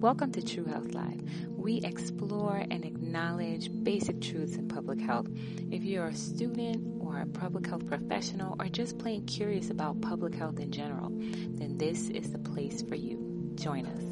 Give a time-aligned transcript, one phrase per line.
[0.00, 1.20] Welcome to True Health Live.
[1.58, 5.26] We explore and acknowledge basic truths in public health.
[5.70, 10.34] If you're a student or a public health professional or just plain curious about public
[10.34, 13.52] health in general, then this is the place for you.
[13.56, 14.02] Join us.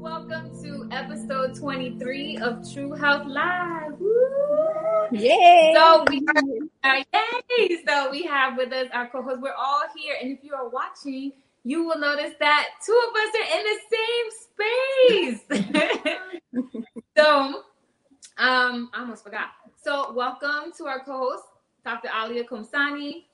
[0.00, 3.92] Welcome to episode 23 of True Health Live.
[4.00, 5.06] Woo!
[5.12, 5.74] Yay!
[5.76, 6.26] So we
[6.82, 7.84] are, yay!
[7.86, 9.40] So we have with us our co-host.
[9.40, 11.34] We're all here, and if you are watching,
[11.68, 16.14] you will notice that two of us are in the same space.
[17.16, 17.62] so,
[18.38, 19.48] um, I almost forgot.
[19.76, 21.44] So, welcome to our co-host,
[21.84, 22.08] Dr.
[22.08, 23.24] Alia Komsani.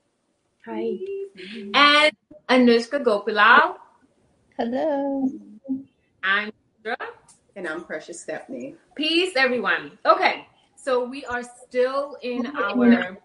[0.66, 0.98] Hi.
[1.75, 2.12] And
[2.48, 3.77] Anushka Gopilal.
[4.59, 5.30] Hello.
[6.25, 6.97] I'm Indra.
[7.55, 8.75] And I'm Precious Stephanie.
[8.97, 9.97] Peace, everyone.
[10.05, 13.16] Okay, so we are still in our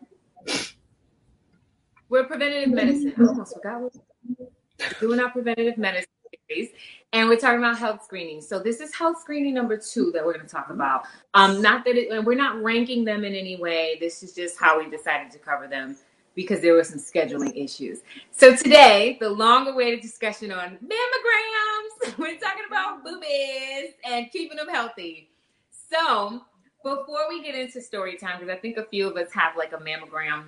[2.09, 3.13] we're preventative medicine.
[3.17, 3.93] I almost forgot what
[4.99, 6.09] doing our preventative medicine
[6.47, 6.69] series,
[7.13, 8.41] and we're talking about health screening.
[8.41, 11.05] So this is health screening number two that we're going to talk about.
[11.33, 13.97] Um, not that it, we're not ranking them in any way.
[13.99, 15.97] This is just how we decided to cover them
[16.35, 17.99] because there were some scheduling issues.
[18.31, 22.17] So today, the long-awaited discussion on mammograms.
[22.17, 25.29] We're talking about boobies and keeping them healthy.
[25.91, 26.41] So
[26.83, 29.73] before we get into story time, because I think a few of us have like
[29.73, 30.45] a mammogram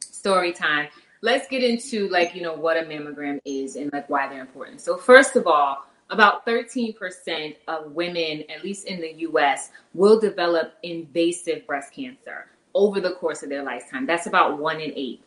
[0.00, 0.88] story time
[1.20, 4.80] let's get into like you know what a mammogram is and like why they're important.
[4.80, 10.74] So first of all about 13% of women at least in the us will develop
[10.82, 14.06] invasive breast cancer over the course of their lifetime.
[14.06, 15.22] That's about one in eight.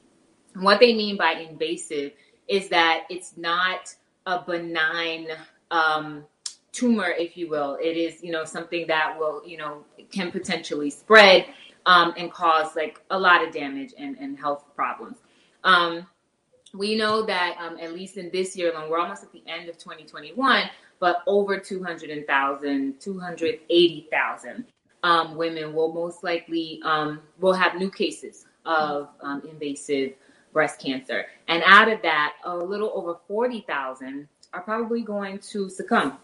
[0.56, 2.14] And what they mean by invasive
[2.48, 3.94] is that it's not
[4.26, 5.28] a benign
[5.70, 6.26] um,
[6.72, 7.78] tumor if you will.
[7.82, 11.46] It is you know something that will you know can potentially spread
[11.86, 15.18] um, and cause like a lot of damage and, and health problems
[15.64, 16.08] um,
[16.74, 19.70] we know that um, at least in this year alone, we're almost at the end
[19.70, 24.66] of 2021, but over 200,000, 280,000
[25.04, 30.14] um, women will most likely um, will have new cases of um, invasive
[30.54, 36.18] breast cancer, and out of that, a little over 40,000 are probably going to succumb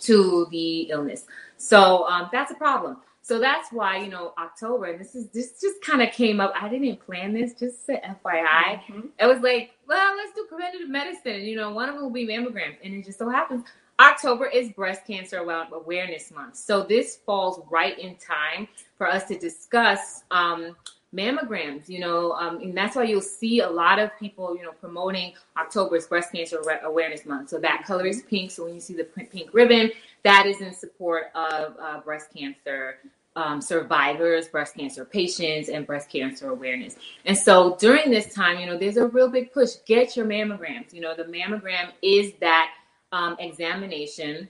[0.00, 1.26] to the illness.
[1.56, 2.98] So um, that's a problem.
[3.22, 6.52] So that's why, you know, October, and this is this just kind of came up.
[6.60, 8.80] I didn't plan this, just to FYI.
[8.82, 9.00] Mm-hmm.
[9.18, 11.42] It was like, well, let's do preventative medicine.
[11.42, 12.76] You know, one of them will be mammograms.
[12.82, 13.64] And it just so happens
[14.00, 16.56] October is Breast Cancer Awareness Month.
[16.56, 18.66] So this falls right in time
[18.96, 20.74] for us to discuss um,
[21.14, 24.72] mammograms, you know, um, and that's why you'll see a lot of people, you know,
[24.72, 27.48] promoting October's Breast Cancer Awareness Month.
[27.48, 28.50] So that color is pink.
[28.50, 29.90] So when you see the pink ribbon,
[30.22, 32.98] that is in support of uh, breast cancer
[33.36, 36.96] um, survivors, breast cancer patients, and breast cancer awareness.
[37.24, 39.70] And so during this time, you know, there's a real big push.
[39.86, 40.92] Get your mammograms.
[40.92, 42.72] You know, the mammogram is that
[43.12, 44.48] um, examination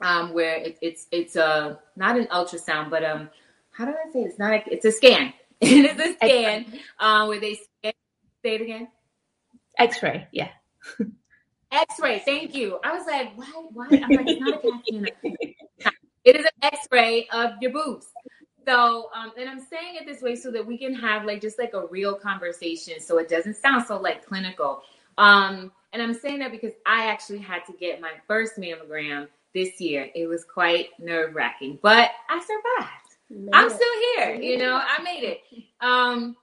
[0.00, 3.28] um, where it, it's it's a not an ultrasound, but um,
[3.70, 4.26] how do I say it?
[4.26, 4.52] it's not?
[4.52, 5.32] A, it's a scan.
[5.60, 6.66] it is a scan
[7.00, 7.92] um, where they scan,
[8.44, 8.88] say it again.
[9.78, 10.48] X-ray, yeah.
[11.72, 12.20] X-ray.
[12.24, 12.78] Thank you.
[12.82, 13.46] I was like, why?
[13.72, 13.86] Why?
[13.90, 14.82] I'm like, it's not a CAT
[15.80, 15.92] scan.
[16.24, 18.06] It is an X-ray of your boobs.
[18.66, 21.58] So, um, and I'm saying it this way so that we can have like just
[21.58, 24.82] like a real conversation, so it doesn't sound so like clinical.
[25.16, 29.80] Um, and I'm saying that because I actually had to get my first mammogram this
[29.80, 30.10] year.
[30.14, 33.07] It was quite nerve wracking, but I survived.
[33.52, 34.34] I'm still here.
[34.34, 35.42] You know, I made it.
[35.80, 36.36] Um,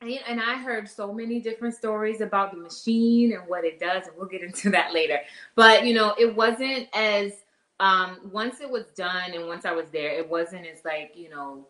[0.00, 4.16] and I heard so many different stories about the machine and what it does, and
[4.16, 5.20] we'll get into that later.
[5.54, 7.32] But you know, it wasn't as
[7.80, 11.30] um, once it was done and once I was there, it wasn't as like, you
[11.30, 11.66] know,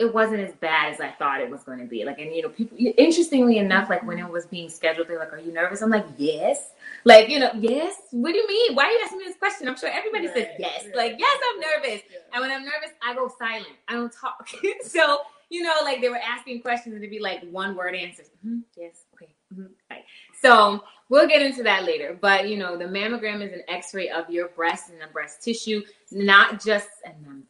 [0.00, 2.04] it wasn't as bad as I thought it was going to be.
[2.06, 5.32] Like, and you know, people, interestingly enough, like when it was being scheduled, they're like,
[5.32, 5.82] Are you nervous?
[5.82, 6.72] I'm like, Yes.
[7.04, 7.96] Like, you know, yes.
[8.10, 8.74] What do you mean?
[8.74, 9.68] Why are you asking me this question?
[9.68, 10.36] I'm sure everybody right.
[10.36, 10.84] says yes.
[10.88, 10.96] Yeah.
[10.96, 12.02] Like, yes, I'm nervous.
[12.10, 12.18] Yeah.
[12.32, 13.76] And when I'm nervous, I go silent.
[13.88, 14.48] I don't talk.
[14.82, 15.18] so,
[15.50, 18.28] you know, like they were asking questions and it'd be like one word answers.
[18.44, 18.60] Mm-hmm.
[18.78, 19.04] Yes.
[19.14, 19.28] Okay.
[19.52, 19.66] Mm-hmm.
[19.90, 20.04] Right.
[20.40, 22.16] So we'll get into that later.
[22.18, 25.82] But you know, the mammogram is an X-ray of your breast and the breast tissue,
[26.10, 26.88] not just.
[27.04, 27.42] And I'm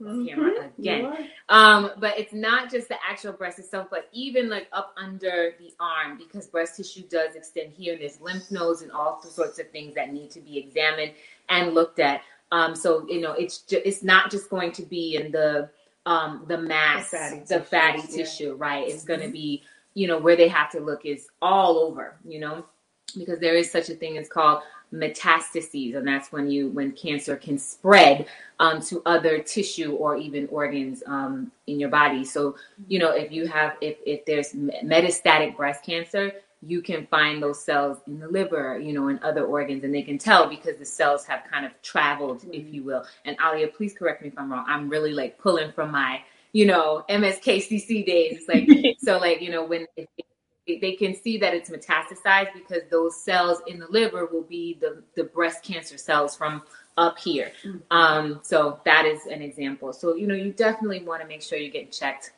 [0.00, 0.80] myself camera mm-hmm.
[0.80, 1.28] again.
[1.48, 5.72] Um, but it's not just the actual breast itself, but even like up under the
[5.80, 9.70] arm, because breast tissue does extend here, and there's lymph nodes and all sorts of
[9.70, 11.12] things that need to be examined
[11.48, 12.22] and looked at.
[12.52, 15.70] Um, so you know, it's ju- it's not just going to be in the
[16.06, 18.88] um, the mass, the fatty, the fatty tissue, tissue, right?
[18.88, 19.32] It's going to mm-hmm.
[19.32, 19.62] be
[19.98, 22.64] you know, where they have to look is all over, you know,
[23.16, 24.62] because there is such a thing as called
[24.92, 28.26] metastases and that's when you when cancer can spread
[28.58, 32.56] um, to other tissue or even organs um, in your body so
[32.88, 36.32] you know if you have if, if there's metastatic breast cancer
[36.66, 40.02] you can find those cells in the liver, you know, in other organs, and they
[40.02, 42.54] can tell because the cells have kind of traveled, mm-hmm.
[42.54, 43.04] if you will.
[43.24, 44.64] And Alia, please correct me if I'm wrong.
[44.66, 46.20] I'm really like pulling from my,
[46.52, 48.40] you know, MSKCC days.
[48.40, 50.26] It's like so, like you know, when if, if
[50.76, 55.02] they can see that it's metastasized because those cells in the liver will be the
[55.14, 56.62] the breast cancer cells from
[56.96, 57.52] up here.
[57.64, 57.78] Mm-hmm.
[57.90, 59.92] Um, so that is an example.
[59.92, 62.32] So you know, you definitely want to make sure you get checked.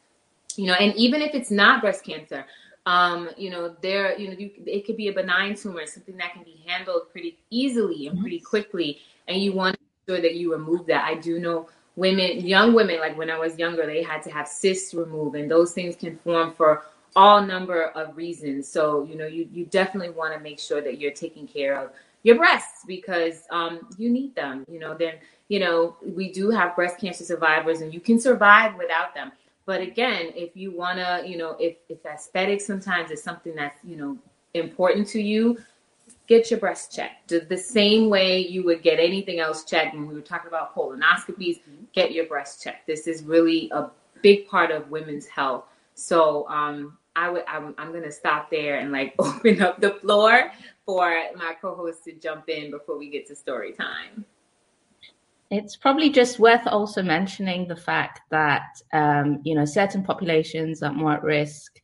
[0.57, 2.45] You know, and even if it's not breast cancer,
[2.87, 6.33] um, you know, there, you know, you, it could be a benign tumor, something that
[6.33, 10.37] can be handled pretty easily and pretty quickly, and you want to make sure that
[10.37, 11.05] you remove that.
[11.05, 14.49] I do know women, young women, like when I was younger, they had to have
[14.49, 16.83] cysts removed, and those things can form for
[17.17, 18.69] all number of reasons.
[18.69, 21.91] So, you know, you you definitely want to make sure that you're taking care of
[22.23, 24.65] your breasts because um, you need them.
[24.71, 25.15] You know, then
[25.49, 29.33] you know we do have breast cancer survivors, and you can survive without them.
[29.67, 33.97] But again, if you wanna, you know, if if aesthetic sometimes is something that's you
[33.97, 34.19] know
[34.55, 35.59] important to you,
[36.27, 39.95] get your breast checked the, the same way you would get anything else checked.
[39.95, 41.85] When we were talking about colonoscopies, mm-hmm.
[41.93, 42.87] get your breast checked.
[42.87, 43.91] This is really a
[44.23, 45.65] big part of women's health.
[45.95, 50.51] So um, I would I'm, I'm gonna stop there and like open up the floor
[50.87, 51.05] for
[51.37, 54.25] my co-host to jump in before we get to story time.
[55.51, 60.93] It's probably just worth also mentioning the fact that um, you know certain populations are
[60.93, 61.79] more at risk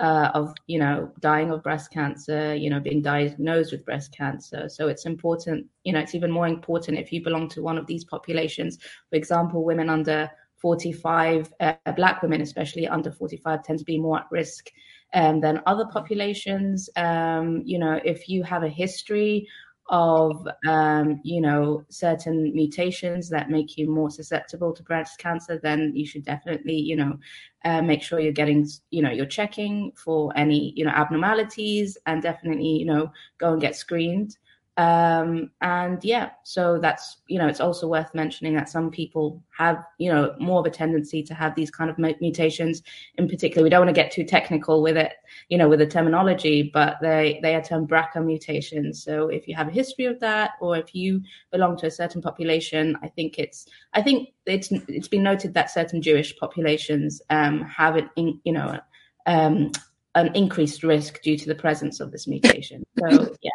[0.00, 4.68] uh, of you know dying of breast cancer, you know being diagnosed with breast cancer.
[4.68, 7.86] So it's important, you know, it's even more important if you belong to one of
[7.86, 8.78] these populations.
[9.08, 10.30] For example, women under
[10.62, 14.70] 45, uh, black women especially under 45 tend to be more at risk
[15.12, 16.88] um, than other populations.
[16.96, 19.48] Um, you know, if you have a history
[19.88, 25.92] of um, you know certain mutations that make you more susceptible to breast cancer then
[25.94, 27.18] you should definitely you know
[27.64, 32.22] uh, make sure you're getting you know you're checking for any you know abnormalities and
[32.22, 34.36] definitely you know go and get screened
[34.78, 39.84] um, and yeah so that's you know it's also worth mentioning that some people have
[39.98, 42.82] you know more of a tendency to have these kind of mutations.
[43.18, 45.12] In particular we don't want to get too technical with it
[45.50, 49.02] you know with the terminology but they they are termed brca mutations.
[49.02, 52.22] So if you have a history of that or if you belong to a certain
[52.22, 57.60] population i think it's i think it's it's been noted that certain jewish populations um,
[57.62, 58.78] have it in, you know
[59.26, 59.70] um,
[60.14, 62.84] an increased risk due to the presence of this mutation.
[62.98, 63.50] So yeah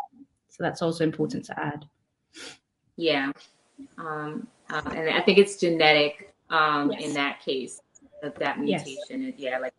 [0.58, 1.86] so that's also important to add.
[2.96, 3.32] Yeah.
[4.00, 7.04] Um, uh, and I think it's genetic um, yes.
[7.04, 7.82] in that case
[8.24, 9.22] of that mutation.
[9.22, 9.34] Yes.
[9.38, 9.74] Yeah, like.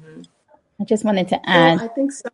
[0.00, 0.22] Mm-hmm.
[0.80, 1.80] I just wanted to add.
[1.80, 2.28] I think so.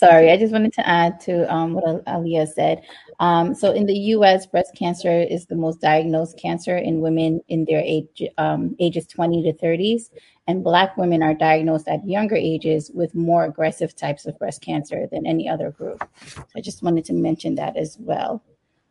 [0.00, 2.80] Sorry, I just wanted to add to um, what Alia said.
[3.18, 7.66] Um, so in the U.S., breast cancer is the most diagnosed cancer in women in
[7.66, 10.04] their age um, ages 20 to 30s,
[10.46, 15.06] and Black women are diagnosed at younger ages with more aggressive types of breast cancer
[15.12, 16.02] than any other group.
[16.24, 18.42] So I just wanted to mention that as well,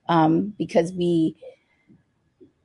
[0.10, 1.36] um, because we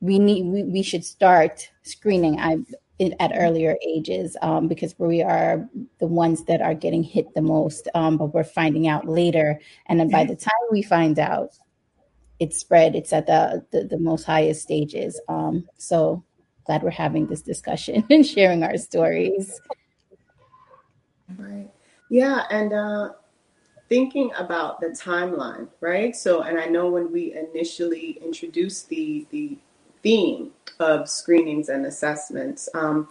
[0.01, 2.57] we need we, we should start screening I,
[2.99, 5.67] at earlier ages um, because we are
[5.99, 9.99] the ones that are getting hit the most, um, but we're finding out later, and
[9.99, 11.57] then by the time we find out,
[12.39, 12.95] it's spread.
[12.95, 15.19] It's at the the, the most highest stages.
[15.27, 16.23] Um, so
[16.65, 19.59] glad we're having this discussion and sharing our stories.
[21.37, 21.69] Right.
[22.09, 22.43] Yeah.
[22.49, 23.09] And uh,
[23.89, 26.15] thinking about the timeline, right?
[26.15, 29.57] So, and I know when we initially introduced the, the
[30.05, 33.09] theme of screenings and assessments, um,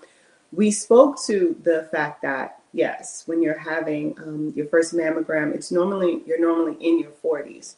[0.53, 5.73] we spoke to the fact that yes, when you're having um, your first mammogram, it's
[5.73, 7.75] normally you're normally in your 40s.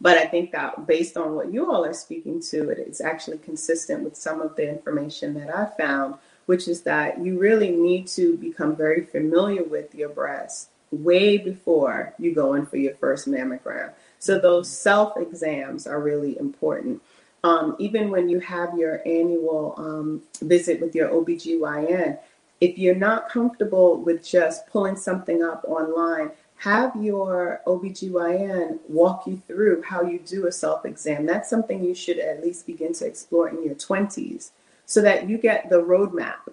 [0.00, 3.36] But I think that based on what you all are speaking to, it is actually
[3.36, 6.14] consistent with some of the information that I found,
[6.46, 12.14] which is that you really need to become very familiar with your breast way before
[12.18, 13.92] you go in for your first mammogram.
[14.18, 17.02] So those self exams are really important.
[17.42, 22.18] Um, even when you have your annual um, visit with your OBGYN,
[22.60, 29.40] if you're not comfortable with just pulling something up online, have your OBGYN walk you
[29.46, 31.24] through how you do a self exam.
[31.24, 34.50] That's something you should at least begin to explore in your 20s
[34.84, 36.52] so that you get the roadmap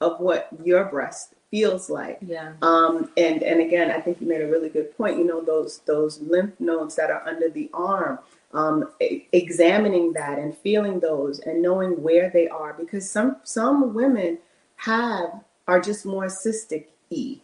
[0.00, 2.18] of what your breast feels like.
[2.20, 2.52] Yeah.
[2.62, 5.18] Um, and, and again, I think you made a really good point.
[5.18, 8.20] You know, those, those lymph nodes that are under the arm,
[8.54, 8.90] um,
[9.32, 14.38] examining that and feeling those and knowing where they are because some, some women
[14.76, 17.40] have are just more cystic E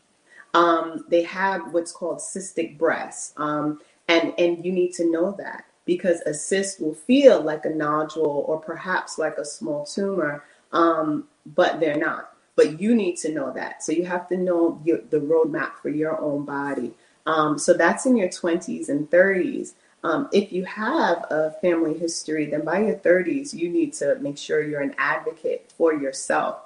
[0.54, 5.64] um, they have what's called cystic breasts Um, and, and you need to know that
[5.86, 11.28] because a cyst will feel like a nodule or perhaps like a small tumor, um,
[11.46, 12.30] but they're not.
[12.56, 13.82] but you need to know that.
[13.82, 16.92] So you have to know your, the roadmap for your own body.
[17.26, 19.74] Um, so that's in your 20s and 30s.
[20.04, 24.36] Um, if you have a family history, then by your 30s, you need to make
[24.36, 26.60] sure you're an advocate for yourself.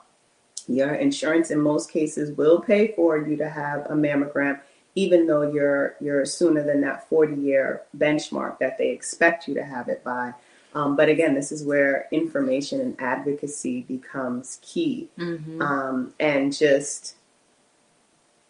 [0.66, 4.60] Your insurance, in most cases, will pay for you to have a mammogram,
[4.96, 9.64] even though you're you're sooner than that 40 year benchmark that they expect you to
[9.64, 10.34] have it by.
[10.74, 15.62] Um, but again, this is where information and advocacy becomes key, mm-hmm.
[15.62, 17.14] um, and just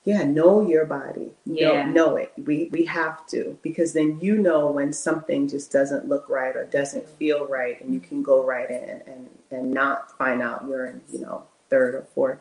[0.09, 1.33] yeah, know your body.
[1.45, 1.85] Yeah.
[1.85, 2.33] Know, know, it.
[2.39, 6.65] We we have to because then you know when something just doesn't look right or
[6.65, 10.87] doesn't feel right, and you can go right in and and not find out you're
[10.87, 12.41] in you know third or fourth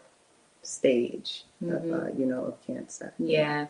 [0.62, 1.76] stage mm-hmm.
[1.76, 3.14] of uh, you know of cancer.
[3.20, 3.68] Yeah.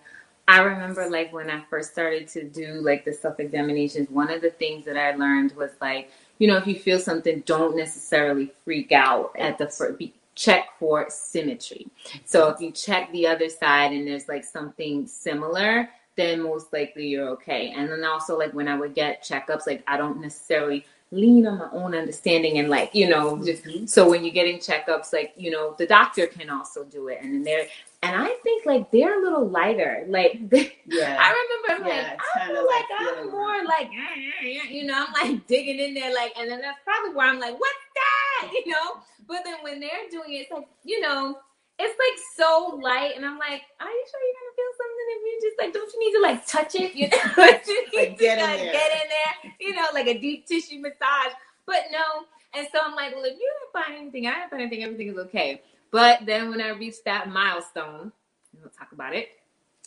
[0.48, 4.44] I remember like when I first started to do like the self examinations, one of
[4.44, 8.52] the things that I learned was like, you know, if you feel something, don't necessarily
[8.64, 9.98] freak out at the first
[10.38, 11.88] check for symmetry.
[12.26, 17.08] So if you check the other side and there's like something similar, then most likely
[17.08, 17.74] you're okay.
[17.76, 21.58] And then also like when I would get checkups, like I don't necessarily lean on
[21.58, 23.86] my own understanding and like you know just mm-hmm.
[23.86, 27.34] so when you're getting checkups like you know the doctor can also do it and
[27.34, 27.66] then they're
[28.08, 30.06] and I think like they're a little lighter.
[30.08, 30.40] Like
[30.86, 31.18] yeah.
[31.20, 34.70] I remember I'm yeah, like I feel like, like I'm more like ah, ah, ah,
[34.70, 37.60] you know I'm like digging in there like and then that's probably where I'm like
[37.60, 41.38] what's that you know but then when they're doing it, it's like, you know,
[41.80, 45.22] it's like so light, and I'm like, are you sure you're gonna feel something if
[45.22, 46.96] you just like, don't you need to like touch it?
[46.96, 48.72] You know, you like get, in like, there.
[48.72, 51.34] get in there, you know, like a deep tissue massage.
[51.68, 54.62] But no, and so I'm like, well, if you don't find anything, I don't find
[54.62, 55.62] anything, everything is okay.
[55.92, 58.12] But then when I reached that milestone,
[58.60, 59.30] we'll talk about it.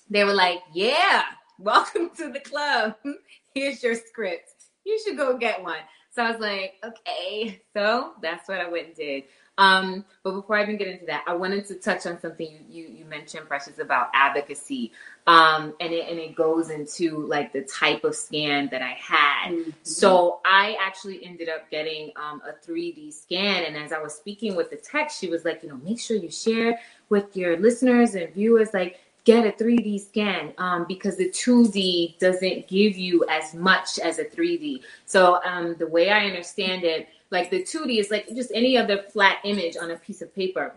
[0.09, 1.25] They were like, yeah,
[1.59, 2.95] welcome to the club.
[3.55, 4.53] Here's your script.
[4.85, 5.81] You should go get one.
[6.13, 7.61] So I was like, okay.
[7.73, 9.25] So that's what I went and did.
[9.61, 12.83] Um, but before I even get into that, I wanted to touch on something you,
[12.83, 14.91] you, you mentioned, Precious, about advocacy.
[15.27, 19.53] Um, and it, and it goes into like the type of scan that I had.
[19.53, 19.71] Mm-hmm.
[19.83, 23.65] So I actually ended up getting um, a 3D scan.
[23.65, 26.17] And as I was speaking with the tech, she was like, you know, make sure
[26.17, 31.29] you share with your listeners and viewers, like, get a 3D scan um, because the
[31.29, 34.81] 2D doesn't give you as much as a 3D.
[35.05, 39.03] So um, the way I understand it, like the 2D is like just any other
[39.03, 40.73] flat image on a piece of paper.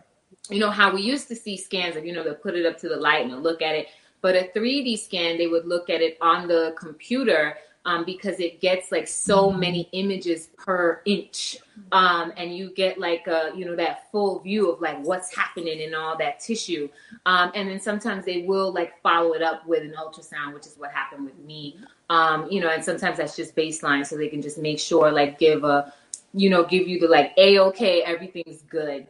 [0.50, 2.78] You know how we used to see scans of, you know, they'll put it up
[2.80, 3.88] to the light and look at it.
[4.22, 8.62] But a 3D scan, they would look at it on the computer um, because it
[8.62, 11.58] gets like so many images per inch
[11.92, 15.80] um, and you get like a, you know that full view of like what's happening
[15.80, 16.88] in all that tissue
[17.26, 20.76] um, and then sometimes they will like follow it up with an ultrasound which is
[20.78, 21.78] what happened with me
[22.10, 25.38] um, you know and sometimes that's just baseline so they can just make sure like
[25.38, 25.94] give a
[26.34, 29.08] you know give you the like a okay everything's good.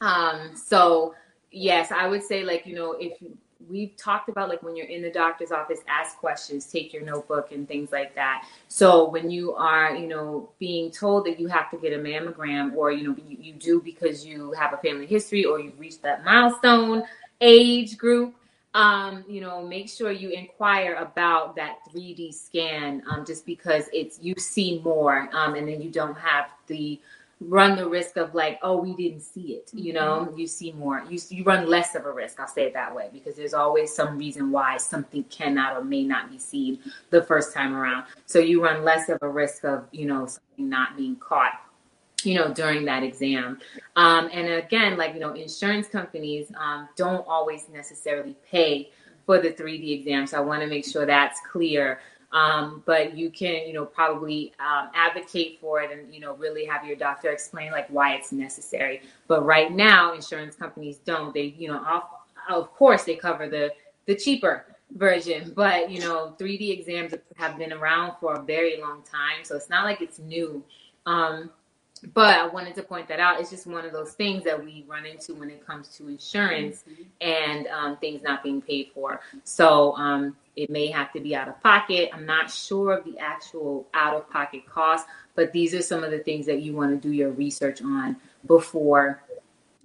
[0.00, 1.14] Um, so
[1.56, 3.12] yes i would say like you know if
[3.68, 7.52] we've talked about like when you're in the doctor's office ask questions take your notebook
[7.52, 8.46] and things like that.
[8.68, 12.74] So when you are you know being told that you have to get a mammogram
[12.74, 16.02] or you know you, you do because you have a family history or you've reached
[16.02, 17.04] that milestone
[17.40, 18.34] age group
[18.74, 24.18] um, you know, make sure you inquire about that 3D scan, um, just because it's
[24.20, 27.00] you see more, um, and then you don't have the
[27.40, 29.70] run the risk of like, oh, we didn't see it.
[29.72, 30.38] You know, mm-hmm.
[30.38, 31.02] you see more.
[31.08, 32.40] You you run less of a risk.
[32.40, 36.04] I'll say it that way because there's always some reason why something cannot or may
[36.04, 36.78] not be seen
[37.10, 38.04] the first time around.
[38.26, 41.60] So you run less of a risk of you know something not being caught.
[42.24, 43.60] You know, during that exam.
[43.96, 48.90] Um, and again, like, you know, insurance companies um, don't always necessarily pay
[49.26, 50.26] for the 3D exam.
[50.26, 52.00] So I want to make sure that's clear
[52.34, 56.64] um, but you can, you know, probably um, advocate for it and, you know, really
[56.64, 59.02] have your doctor explain like why it's necessary.
[59.28, 61.32] But right now, insurance companies don't.
[61.32, 62.10] They, you know, off,
[62.50, 63.72] of course, they cover the
[64.06, 64.66] the cheaper
[64.96, 69.54] version, but you know, 3D exams have been around for a very long time, so
[69.56, 70.62] it's not like it's new.
[71.06, 71.50] Um,
[72.12, 73.40] but I wanted to point that out.
[73.40, 76.84] It's just one of those things that we run into when it comes to insurance
[76.88, 77.02] mm-hmm.
[77.20, 79.20] and um, things not being paid for.
[79.44, 82.10] So um, it may have to be out of pocket.
[82.12, 86.10] I'm not sure of the actual out of pocket cost, but these are some of
[86.10, 89.22] the things that you want to do your research on before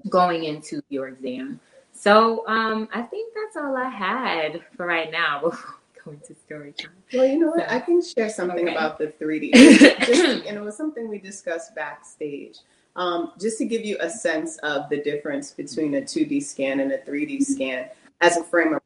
[0.09, 1.59] going into your exam.
[1.91, 5.51] So um, I think that's all I had for right now
[6.17, 6.91] to story time.
[7.13, 7.69] Well, you know what?
[7.69, 8.75] So, I can share something okay.
[8.75, 9.51] about the 3D.
[10.05, 12.57] Just, and it was something we discussed backstage.
[12.95, 16.91] Um, just to give you a sense of the difference between a 2D scan and
[16.91, 17.85] a 3D scan
[18.19, 18.81] as a frame of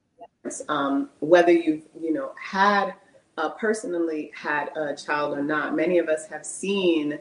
[0.67, 2.93] um, whether you've you know had
[3.37, 5.75] uh, personally had a child or not.
[5.75, 7.17] Many of us have seen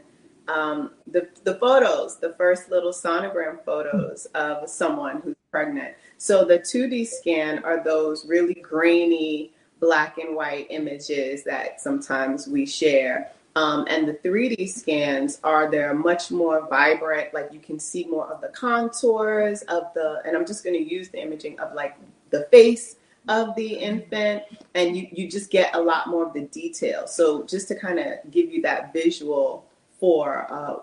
[0.48, 5.94] um, the the photos, the first little sonogram photos of someone who's pregnant.
[6.18, 12.64] So the 2D scan are those really grainy black and white images that sometimes we
[12.64, 13.32] share.
[13.56, 18.26] Um, and the 3D scans are they're much more vibrant, like you can see more
[18.28, 21.96] of the contours of the, and I'm just going to use the imaging of like
[22.30, 22.96] the face
[23.28, 27.06] of the infant, and you, you just get a lot more of the detail.
[27.06, 29.66] So, just to kind of give you that visual
[30.00, 30.76] for uh,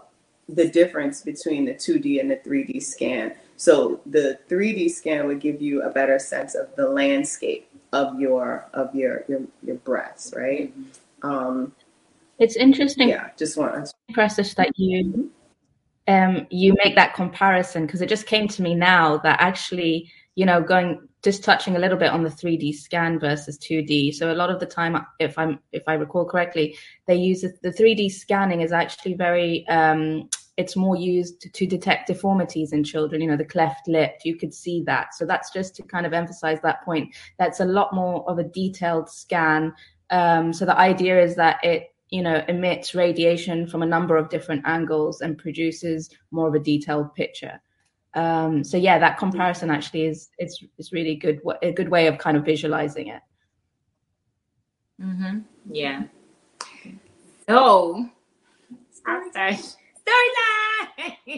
[0.47, 3.33] the difference between the 2D and the 3D scan.
[3.57, 8.69] So, the 3D scan would give you a better sense of the landscape of your
[8.73, 10.73] of your your, your breasts, right?
[11.23, 11.73] Um,
[12.37, 13.09] it's interesting.
[13.09, 13.93] Yeah, just want to
[14.55, 15.31] that you
[16.07, 20.45] um, you make that comparison because it just came to me now that actually, you
[20.45, 24.15] know, going just touching a little bit on the 3D scan versus 2D.
[24.15, 26.77] So a lot of the time, if I'm if I recall correctly,
[27.07, 30.29] they use the 3D scanning is actually very um,
[30.59, 34.53] it's more used to detect deformities in children, you know, the cleft lip, you could
[34.53, 35.13] see that.
[35.15, 37.15] So that's just to kind of emphasize that point.
[37.37, 39.73] That's a lot more of a detailed scan.
[40.09, 44.27] Um, so the idea is that it, you know, emits radiation from a number of
[44.27, 47.61] different angles and produces more of a detailed picture.
[48.15, 52.17] Um, so yeah, that comparison actually is is is really good a good way of
[52.17, 53.21] kind of visualizing it.
[55.01, 55.39] Mm-hmm.
[55.71, 56.03] Yeah.
[57.47, 58.09] So,
[59.31, 59.57] sorry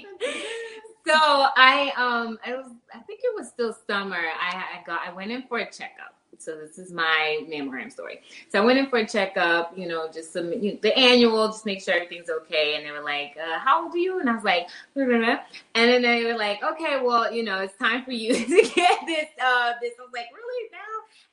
[1.07, 4.17] so I um I was I think it was still summer.
[4.17, 6.15] I I got I went in for a checkup.
[6.41, 8.21] So this is my mammogram story.
[8.49, 11.47] So I went in for a checkup, you know, just some you know, the annual,
[11.47, 12.75] just make sure everything's okay.
[12.75, 15.17] And they were like, uh, "How old are you?" And I was like, blah, blah,
[15.19, 15.39] blah.
[15.75, 18.99] and then they were like, "Okay, well, you know, it's time for you to get
[19.05, 20.79] this." Uh, this I was like, "Really now?"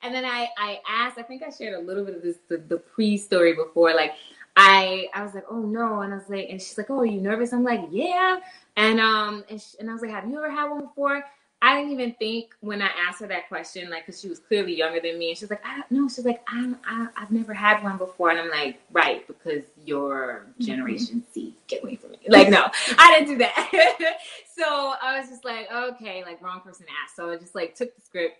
[0.03, 1.17] And then I I asked.
[1.17, 4.13] I think I shared a little bit of this the, the pre story before, like.
[4.61, 7.05] I I was like, oh no, and I was like, and she's like, oh, are
[7.05, 7.53] you nervous?
[7.53, 8.39] I'm like, yeah,
[8.75, 11.23] and um, and, she, and I was like, have you ever had one before?
[11.61, 14.75] I didn't even think when I asked her that question, like, because she was clearly
[14.75, 17.81] younger than me, and she's like, I no, she's like, I, I I've never had
[17.81, 21.31] one before, and I'm like, right, because you're Generation mm-hmm.
[21.33, 22.19] C, get away from me.
[22.27, 22.65] Like, no,
[22.97, 24.17] I didn't do that.
[24.57, 27.15] so I was just like, okay, like wrong person to ask.
[27.15, 28.35] So I just like took the script.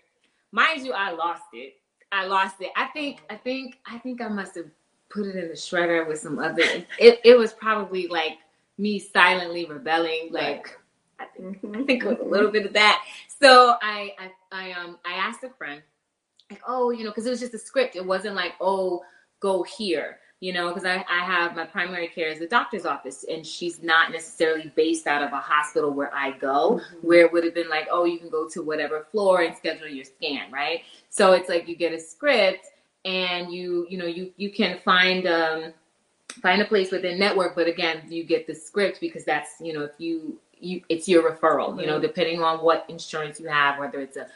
[0.52, 1.76] Mind you, I lost it.
[2.12, 2.72] I lost it.
[2.76, 4.66] I think, I think, I think I must have
[5.10, 6.62] put it in the shredder with some other.
[6.98, 8.38] It it was probably like
[8.78, 10.28] me silently rebelling.
[10.30, 10.78] Like
[11.18, 11.58] I think.
[11.76, 13.04] I think it was a little bit of that.
[13.40, 15.82] So I I, I um I asked a friend
[16.50, 17.96] like oh you know because it was just a script.
[17.96, 19.02] It wasn't like oh
[19.40, 23.26] go here you know, because I, I have my primary care is the doctor's office,
[23.30, 27.06] and she's not necessarily based out of a hospital where I go, mm-hmm.
[27.06, 29.86] where it would have been like, oh, you can go to whatever floor and schedule
[29.86, 30.80] your scan, right?
[31.10, 32.68] So it's like you get a script,
[33.04, 35.72] and you you know you you can find um
[36.42, 39.82] find a place within network but again you get the script because that's you know
[39.82, 41.80] if you you it's your referral mm-hmm.
[41.80, 42.02] you know mm-hmm.
[42.02, 44.26] depending on what insurance you have whether it's a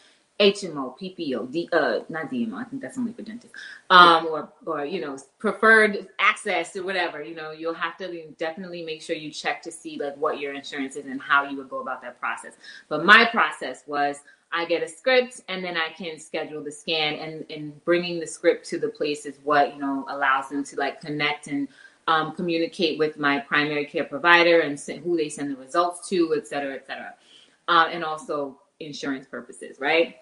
[0.40, 2.54] HMO, PPO, D, uh, not DMO.
[2.54, 3.56] I think that's only for dentists.
[3.88, 7.22] Um, or, or you know, preferred access or whatever.
[7.22, 10.52] You know, you'll have to definitely make sure you check to see like what your
[10.52, 12.54] insurance is and how you would go about that process.
[12.88, 14.20] But my process was
[14.56, 18.26] I get a script and then I can schedule the scan and, and bringing the
[18.26, 21.66] script to the place is what, you know, allows them to like connect and
[22.06, 26.46] um, communicate with my primary care provider and who they send the results to, et
[26.46, 27.14] cetera, et cetera.
[27.66, 30.18] Uh, and also insurance purposes, right?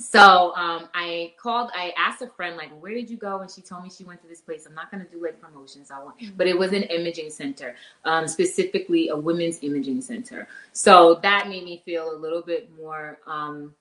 [0.00, 3.40] So um, I called, I asked a friend, like, where did you go?
[3.40, 4.64] And she told me she went to this place.
[4.66, 5.90] I'm not going to do like promotions.
[5.90, 10.48] I want, but it was an imaging center, um, specifically a women's imaging center.
[10.72, 13.74] So that made me feel a little bit more um,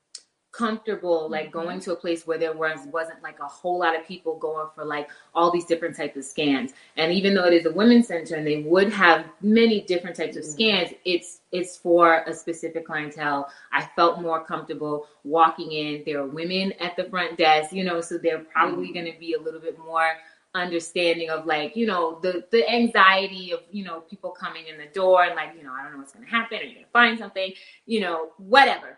[0.52, 1.60] comfortable like mm-hmm.
[1.60, 4.68] going to a place where there was wasn't like a whole lot of people going
[4.74, 8.08] for like all these different types of scans and even though it is a women's
[8.08, 10.54] center and they would have many different types of mm-hmm.
[10.54, 16.28] scans it's it's for a specific clientele i felt more comfortable walking in there are
[16.28, 18.94] women at the front desk you know so they're probably mm-hmm.
[18.94, 20.14] going to be a little bit more
[20.56, 24.88] understanding of like you know the the anxiety of you know people coming in the
[24.88, 26.86] door and like you know i don't know what's going to happen are you going
[26.86, 27.54] to find something
[27.86, 28.98] you know whatever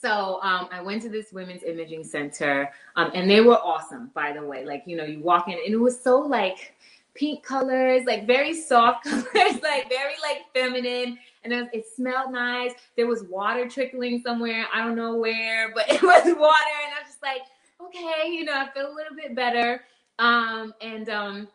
[0.00, 4.32] so um, I went to this women's imaging center, um, and they were awesome, by
[4.32, 4.64] the way.
[4.64, 6.74] Like you know, you walk in, and it was so like
[7.14, 12.32] pink colors, like very soft colors, like very like feminine, and it, was, it smelled
[12.32, 12.72] nice.
[12.96, 17.02] There was water trickling somewhere, I don't know where, but it was water, and I
[17.02, 17.42] was just like,
[17.80, 19.82] okay, you know, I feel a little bit better.
[20.20, 21.48] Um, and um,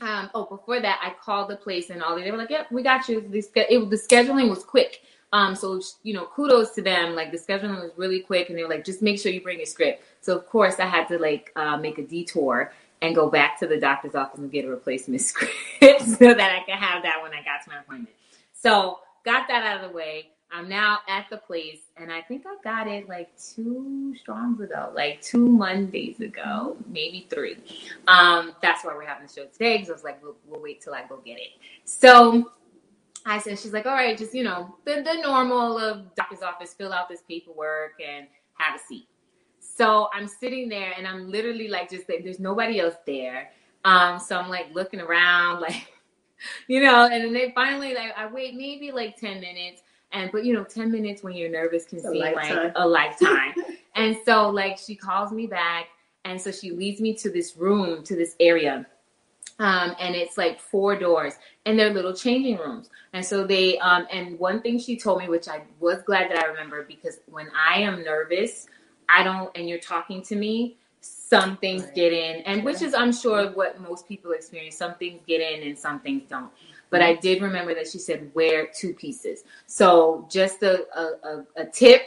[0.00, 2.82] um, oh, before that, I called the place, and all they were like, "Yep, we
[2.82, 5.02] got you." The, the scheduling was quick.
[5.32, 7.14] Um, so you know, kudos to them.
[7.14, 9.58] Like the scheduling was really quick, and they were like, just make sure you bring
[9.58, 10.02] your script.
[10.20, 13.66] So of course, I had to like uh, make a detour and go back to
[13.66, 17.32] the doctor's office and get a replacement script so that I can have that when
[17.32, 18.14] I got to my appointment.
[18.52, 20.30] So got that out of the way.
[20.50, 24.90] I'm now at the place, and I think I got it like two strongs ago,
[24.94, 27.58] like two Mondays ago, maybe three.
[28.06, 30.80] Um, that's why we're having the show today because I was like, we'll, we'll wait
[30.80, 31.50] till I go get it.
[31.84, 32.50] So
[33.28, 36.74] I said, she's like, all right, just, you know, the, the normal of doctor's office,
[36.74, 39.08] fill out this paperwork and have a seat.
[39.60, 43.50] So I'm sitting there and I'm literally like, just like, there's nobody else there.
[43.84, 45.92] Um, so I'm like looking around, like,
[46.68, 49.82] you know, and then they finally like, I wait maybe like 10 minutes.
[50.12, 53.52] And, but you know, 10 minutes when you're nervous can seem like a lifetime.
[53.94, 55.86] and so like she calls me back.
[56.24, 58.86] And so she leads me to this room, to this area.
[59.60, 61.34] Um, and it's like four doors
[61.66, 62.90] and they're little changing rooms.
[63.12, 66.38] And so they, um, and one thing she told me, which I was glad that
[66.38, 68.68] I remember because when I am nervous,
[69.08, 71.94] I don't, and you're talking to me, some things right.
[71.94, 74.76] get in, and which is, I'm sure, what most people experience.
[74.76, 76.50] Some things get in and some things don't.
[76.90, 79.44] But I did remember that she said wear two pieces.
[79.66, 82.02] So just a, a, a tip,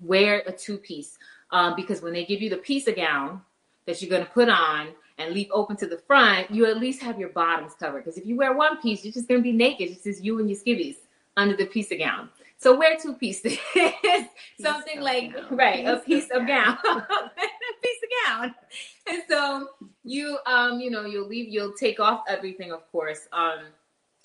[0.00, 1.18] wear a two piece.
[1.50, 3.42] Um, because when they give you the piece of gown
[3.86, 4.88] that you're going to put on,
[5.22, 8.04] and leave open to the front, you at least have your bottoms covered.
[8.04, 9.90] Because if you wear one piece, you're just going to be naked.
[9.90, 10.96] It's just you and your skivvies
[11.36, 12.28] under the piece of gown.
[12.58, 13.58] So wear two pieces.
[14.60, 15.56] Something like gown.
[15.56, 17.30] right, piece a piece of, of gown, a
[17.82, 18.54] piece of gown.
[19.10, 19.68] And so
[20.04, 21.48] you, um, you know, you'll leave.
[21.48, 23.26] You'll take off everything, of course.
[23.32, 23.64] Um,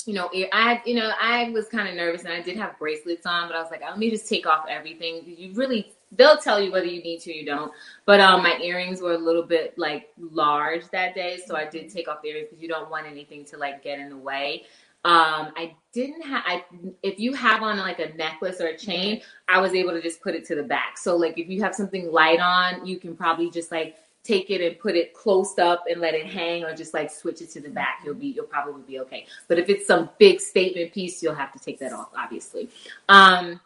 [0.05, 3.25] you know, I, you know, I was kind of nervous, and I did have bracelets
[3.25, 5.23] on, but I was like, let me just take off everything.
[5.25, 7.71] You really they'll tell you whether you need to or you don't.
[8.05, 11.89] But um, my earrings were a little bit like large that day, so I did
[11.89, 14.63] take off the earrings because you don't want anything to like get in the way.
[15.05, 16.43] Um, I didn't have.
[16.45, 16.65] I
[17.03, 20.21] if you have on like a necklace or a chain, I was able to just
[20.21, 20.97] put it to the back.
[20.97, 23.95] So like if you have something light on, you can probably just like
[24.27, 27.41] take it and put it close up and let it hang or just like switch
[27.41, 30.41] it to the back you'll be you'll probably be okay but if it's some big
[30.41, 32.67] statement piece you'll have to take that off obviously
[33.07, 33.59] um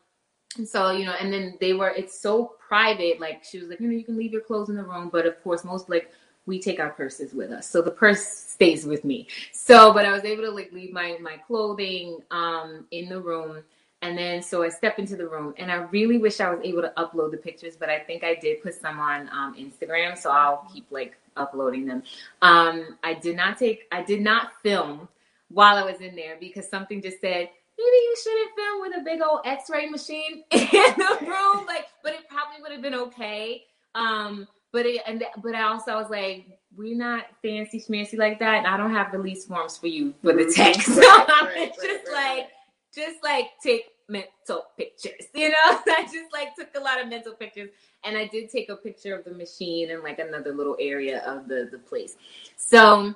[0.58, 3.20] and so, you know, and then they were, it's so private.
[3.20, 5.26] Like she was like, you know, you can leave your clothes in the room, but
[5.26, 6.12] of course, most like
[6.46, 7.70] we take our purses with us.
[7.70, 9.28] So the purse stays with me.
[9.54, 13.64] So, but I was able to like leave my, my clothing um, in the room.
[14.04, 16.82] And then, so I step into the room and I really wish I was able
[16.82, 20.18] to upload the pictures, but I think I did put some on um, Instagram.
[20.18, 22.02] So I'll keep like uploading them.
[22.42, 25.08] Um, I did not take, I did not film
[25.50, 27.50] while I was in there because something just said,
[27.82, 31.66] maybe you shouldn't film with a big old X-ray machine in the room.
[31.66, 33.64] Like, but it probably would have been okay.
[33.96, 38.60] Um, but it, and but I also was like, we're not fancy schmancy like that.
[38.60, 40.88] And I don't have release forms for you for the text.
[40.92, 42.48] So right, I'm right, just right, like,
[42.94, 45.56] just like take mental pictures, you know?
[45.68, 47.70] I just like took a lot of mental pictures
[48.04, 51.48] and I did take a picture of the machine and like another little area of
[51.48, 52.16] the, the place.
[52.58, 53.16] So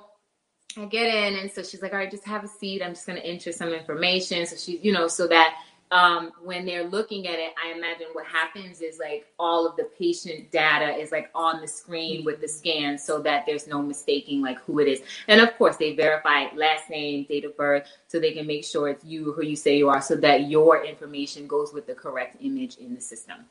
[0.78, 2.82] I get in, and so she's like, "All right, just have a seat.
[2.82, 5.56] I'm just going to enter some information." So she, you know, so that
[5.90, 9.84] um, when they're looking at it, I imagine what happens is like all of the
[9.98, 14.42] patient data is like on the screen with the scan, so that there's no mistaking
[14.42, 15.00] like who it is.
[15.28, 18.88] And of course, they verify last name, date of birth, so they can make sure
[18.88, 22.36] it's you who you say you are, so that your information goes with the correct
[22.40, 23.46] image in the system.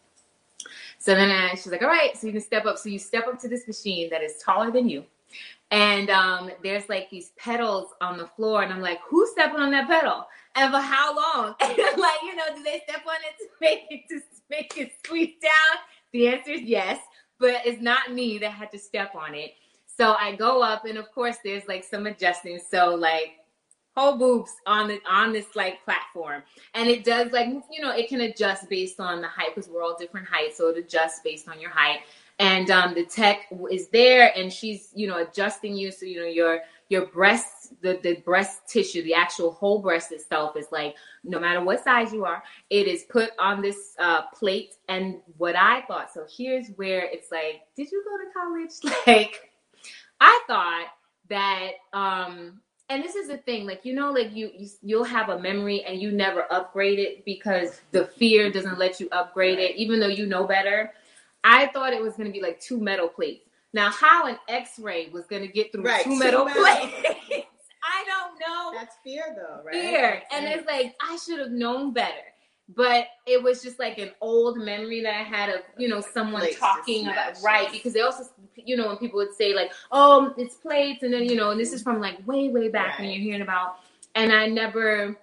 [0.99, 3.25] So then I, she's like, "All right, so you can step up." So you step
[3.27, 5.05] up to this machine that is taller than you
[5.71, 9.71] and um, there's like these pedals on the floor, and I'm like, who's stepping on
[9.71, 10.25] that pedal?
[10.55, 11.55] And for how long?
[11.61, 14.93] And like, you know, do they step on it to make it to make it
[15.03, 15.79] squeeze down?
[16.11, 16.99] The answer is yes,
[17.39, 19.55] but it's not me that had to step on it.
[19.85, 22.59] So I go up, and of course, there's like some adjusting.
[22.71, 23.33] So like
[23.95, 28.09] whole boobs on the on this like platform and it does like you know it
[28.09, 31.47] can adjust based on the height because we're all different heights so it adjusts based
[31.47, 31.99] on your height
[32.39, 35.91] and um, the tech is there and she's you know adjusting you.
[35.91, 40.56] So you know your your breast the, the breast tissue the actual whole breast itself
[40.56, 44.76] is like no matter what size you are it is put on this uh, plate
[44.88, 46.13] and what i thought.
[46.13, 48.95] So here's where it's like did you go to college?
[49.08, 49.52] Like
[50.21, 50.88] i thought
[51.30, 55.30] that um and this is the thing like you know like you, you you'll have
[55.30, 59.76] a memory and you never upgrade it because the fear doesn't let you upgrade it
[59.76, 60.93] even though you know better
[61.45, 63.47] I thought it was going to be like two metal plates.
[63.71, 66.93] Now, how an X-ray was going to get through right, two, metal, metal plates,
[67.84, 68.71] I don't know.
[68.73, 69.73] That's fear, though, right?
[69.73, 72.13] Fear, and it's like I should have known better.
[72.75, 76.41] But it was just like an old memory that I had of you know someone
[76.41, 78.23] plates talking about right because they also
[78.55, 81.60] you know when people would say like oh it's plates and then you know and
[81.60, 83.01] this is from like way way back right.
[83.01, 83.75] when you're hearing about
[84.15, 85.15] and I never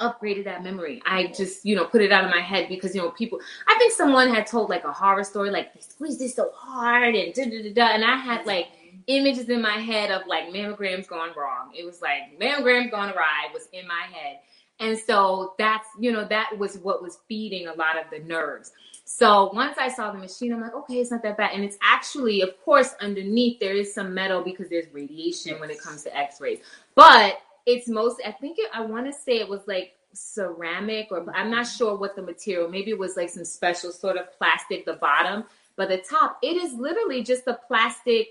[0.00, 1.02] upgraded that memory.
[1.06, 3.76] I just, you know, put it out of my head because, you know, people, I
[3.78, 7.32] think someone had told like a horror story, like they squeezed this so hard and
[7.34, 7.86] da da da da.
[7.94, 8.68] And I had like,
[9.06, 11.72] images in my head of like mammograms gone wrong.
[11.74, 14.38] It was like mammograms gone awry was in my head.
[14.80, 18.72] And so that's, you know, that was what was feeding a lot of the nerves.
[19.04, 21.50] So once I saw the machine, I'm like, okay, it's not that bad.
[21.54, 25.80] And it's actually, of course, underneath there is some metal because there's radiation when it
[25.80, 26.60] comes to x-rays.
[26.94, 31.18] But it's most, I think it, I want to say it was like ceramic or
[31.34, 31.76] I'm not mm-hmm.
[31.76, 35.44] sure what the material, maybe it was like some special sort of plastic, the bottom,
[35.76, 38.28] but the top, it is literally just a plastic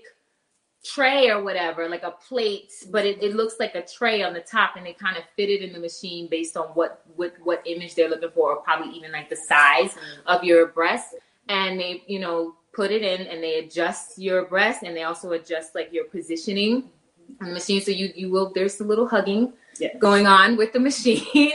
[0.84, 4.40] tray or whatever, like a plate, but it, it looks like a tray on the
[4.40, 7.62] top, and they kind of fit it in the machine based on what what what
[7.66, 10.28] image they're looking for, or probably even like the size mm-hmm.
[10.28, 11.14] of your breast.
[11.48, 15.32] And they, you know, put it in and they adjust your breast, and they also
[15.32, 16.90] adjust like your positioning
[17.40, 17.80] on the machine.
[17.80, 19.96] So you you will there's a little hugging Yes.
[19.98, 21.52] going on with the machine.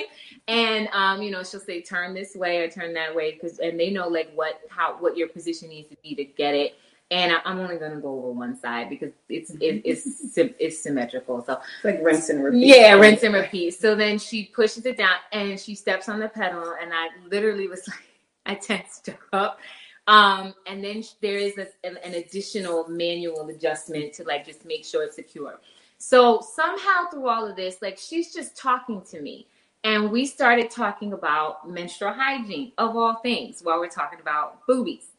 [0.47, 3.79] And um, you know, she'll say turn this way or turn that way because and
[3.79, 6.75] they know like what how what your position needs to be to get it
[7.11, 11.43] and I- I'm only gonna go over one side because it's it, it's it's symmetrical.
[11.45, 12.67] So It's like rinse and repeat.
[12.67, 13.71] yeah, rinse and repeat.
[13.75, 17.67] So then she pushes it down and she steps on the pedal, and I literally
[17.67, 17.99] was like,
[18.45, 19.59] I tensed up.
[20.07, 25.03] Um, and then there is an, an additional manual adjustment to like just make sure
[25.03, 25.59] it's secure.
[25.97, 29.47] So somehow through all of this, like she's just talking to me.
[29.83, 35.11] And we started talking about menstrual hygiene of all things while we're talking about boobies.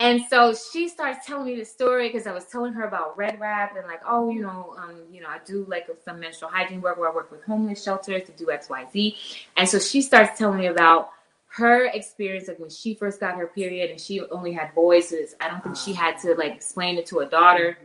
[0.00, 3.38] And so she starts telling me the story because I was telling her about Red
[3.38, 6.80] Wrap and like, oh, you know, um, you know, I do like some menstrual hygiene
[6.80, 9.16] work where I work with homeless shelters to do X, Y, Z.
[9.56, 11.10] And so she starts telling me about
[11.54, 15.48] her experience like when she first got her period and she only had voices I
[15.48, 17.78] don't think she had to like explain it to a daughter.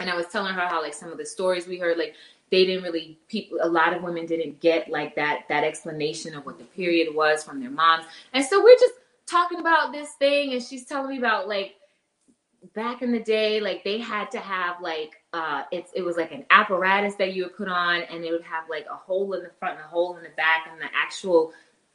[0.00, 2.14] And I was telling her how like some of the stories we heard, like
[2.50, 6.44] they didn't really people a lot of women didn't get like that that explanation of
[6.44, 8.06] what the period was from their moms.
[8.32, 8.94] And so we're just
[9.26, 11.76] talking about this thing and she's telling me about like
[12.74, 16.32] back in the day like they had to have like uh it's it was like
[16.32, 19.42] an apparatus that you would put on and it would have like a hole in
[19.42, 21.52] the front and a hole in the back and the actual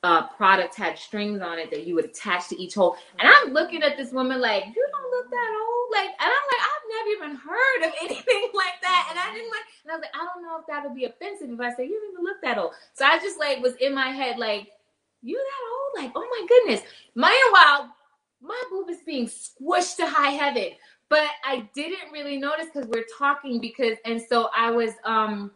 [0.08, 2.98] uh product had strings on it that you would attach to each hole.
[3.20, 5.92] And i'm looking at this woman like you don't look that old.
[5.94, 9.08] Like and i'm like i've never even heard of anything like that.
[9.12, 11.06] And i didn't like and i was like i don't know if that would be
[11.06, 12.74] offensive if i say you don't even look that old.
[12.96, 14.70] So i just like was in my head like
[15.24, 16.06] you that old?
[16.06, 16.82] Like oh my goodness.
[17.16, 17.94] Meanwhile
[18.42, 20.72] my boob is being squished to high heaven.
[21.10, 25.52] But i didn't really notice because we're talking because and so i was um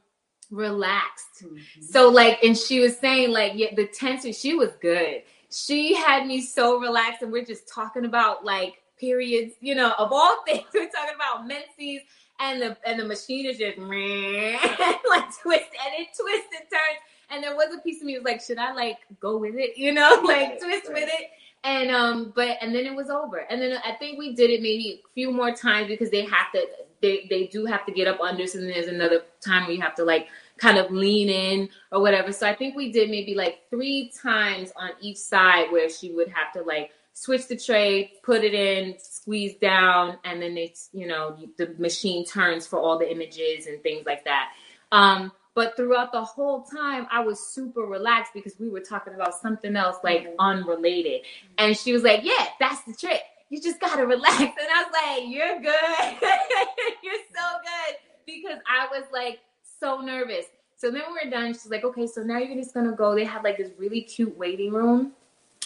[0.52, 1.44] relaxed.
[1.82, 5.24] So like and she was saying like yeah the tension she was good.
[5.50, 10.12] She had me so relaxed and we're just talking about like periods you know of
[10.12, 12.02] all things we're talking about menses
[12.40, 17.00] and the and the machine is just like twist and it twists and turns.
[17.30, 19.78] And there was a piece of me was like should i like go with it?
[19.78, 20.94] You know like Right, twist right.
[20.94, 21.28] with it.
[21.64, 23.38] And um but and then it was over.
[23.50, 26.52] And then i think we did it maybe a few more times because they have
[26.54, 26.66] to
[27.02, 29.82] they they do have to get up under so then there's another time where you
[29.82, 32.32] have to like kind of lean in or whatever.
[32.32, 36.30] So i think we did maybe like three times on each side where she would
[36.30, 41.08] have to like switch the tray put it in squeeze down and then it's you
[41.08, 44.50] know the machine turns for all the images and things like that.
[44.92, 49.34] Um but throughout the whole time i was super relaxed because we were talking about
[49.36, 50.36] something else like Mhm.
[50.40, 51.22] unrelated.
[51.58, 54.40] And she was like yeah that's the trick you just gotta relax.
[54.40, 56.30] And i was like you're good.
[57.04, 57.98] You're so good.
[58.26, 59.42] Because i was like
[59.80, 60.46] so nervous.
[60.78, 63.14] So then we were done she's like okay so now you're just gonna go.
[63.14, 65.12] They had like this really cute waiting room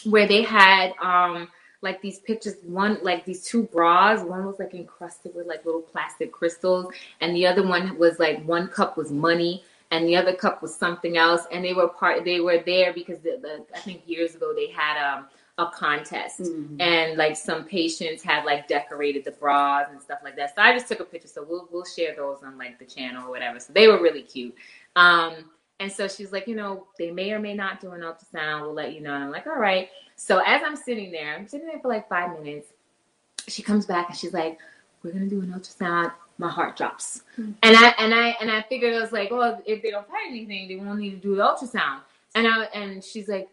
[0.04, 1.48] where they had um
[1.82, 4.24] like these pictures one like these two bras.
[4.24, 8.44] One was like encrusted with like little plastic crystals and the other one was like
[8.46, 11.44] one cup was money and the other cup was something else.
[11.52, 14.72] And they were part they were there because the, the i think years ago they
[14.72, 16.82] had um a contest Mhm.
[16.82, 20.54] and like some patients had like decorated the bras and stuff like that.
[20.56, 21.30] So I just took a picture.
[21.30, 23.60] So we'll we'll share those on like the channel or whatever.
[23.60, 24.54] So they were really cute.
[24.98, 25.34] Um,
[25.80, 28.62] and so she's like, you know, they may or may not do an ultrasound.
[28.62, 29.14] We'll let you know.
[29.14, 29.90] And I'm like, all right.
[30.18, 32.68] So as I'm sitting there, I'm sitting there for like five minutes.
[33.48, 34.58] She comes back and she's like,
[35.04, 36.12] we're gonna do an ultrasound.
[36.38, 37.52] My heart drops, Hmm.
[37.64, 40.32] and I and I and I figured it was like, well, if they don't find
[40.32, 42.02] anything, they won't need to do the ultrasound.
[42.34, 43.48] And I and she's like,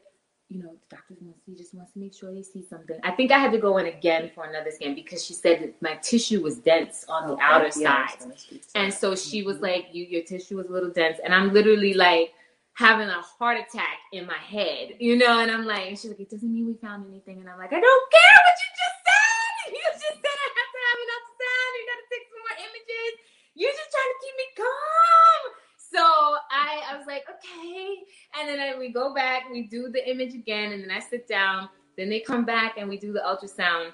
[0.53, 2.99] you know, the doctor wants he just wants to make sure they see something.
[3.05, 5.81] I think I had to go in again for another scan because she said that
[5.83, 8.19] my tissue was dense on the Okay, outer yeah, side.
[8.21, 11.19] gonna speak to And so she was like, "You, your tissue was a little dense,"
[11.25, 12.35] and I'm literally like
[12.75, 15.41] having a heart attack in my head, you know.
[15.41, 17.73] And I'm like, and she's like, "It doesn't mean we found anything," and I'm like,
[17.73, 19.73] "I don't care what you just said.
[19.73, 21.71] You just said I have to have an ultrasound.
[21.81, 23.13] You got to take some more images.
[23.57, 25.62] You're just trying to keep me calm."
[25.93, 27.97] So I, I was like, okay.
[28.39, 31.29] And then I, we go back, we do the image again, and then I sit
[31.29, 31.69] down.
[31.97, 33.91] Then they come back and we do the ultrasound,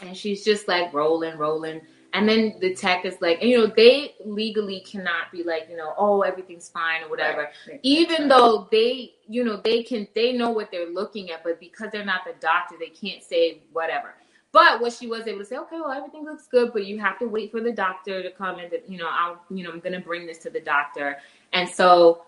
[0.00, 1.80] and she's just like rolling, rolling.
[2.14, 5.76] And then the tech is like, and, you know, they legally cannot be like, you
[5.76, 7.48] know, oh, everything's fine or whatever.
[7.66, 7.80] Right.
[7.82, 11.88] Even though they, you know, they can, they know what they're looking at, but because
[11.90, 14.14] they're not the doctor, they can't say whatever.
[14.52, 17.18] But what she was able to say, okay, well, everything looks good, but you have
[17.20, 19.94] to wait for the doctor to come and, you know, I'll, you know, I'm going
[19.94, 21.16] to bring this to the doctor.
[21.54, 22.22] And so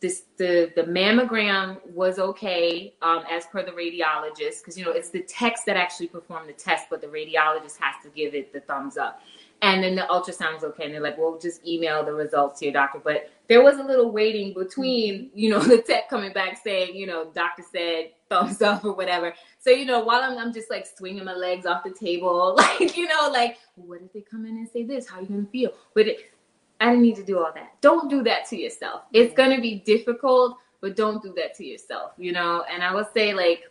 [0.00, 5.10] this the the mammogram was okay um, as per the radiologist because you know it's
[5.10, 8.60] the techs that actually perform the test, but the radiologist has to give it the
[8.60, 9.20] thumbs up.
[9.62, 12.66] And then the ultrasound was okay, and they're like, "Well, just email the results to
[12.66, 16.58] your doctor." But there was a little waiting between, you know, the tech coming back
[16.64, 19.34] saying, you know, doctor said thumbs up or whatever.
[19.58, 22.96] So you know, while I'm, I'm just like swinging my legs off the table, like
[22.96, 25.06] you know, like what if they come in and say this?
[25.06, 25.72] How are you gonna feel?
[25.92, 26.32] But it,
[26.80, 27.78] I didn't need to do all that.
[27.82, 29.02] Don't do that to yourself.
[29.12, 32.64] It's going to be difficult, but don't do that to yourself, you know?
[32.68, 33.70] And I would say, like,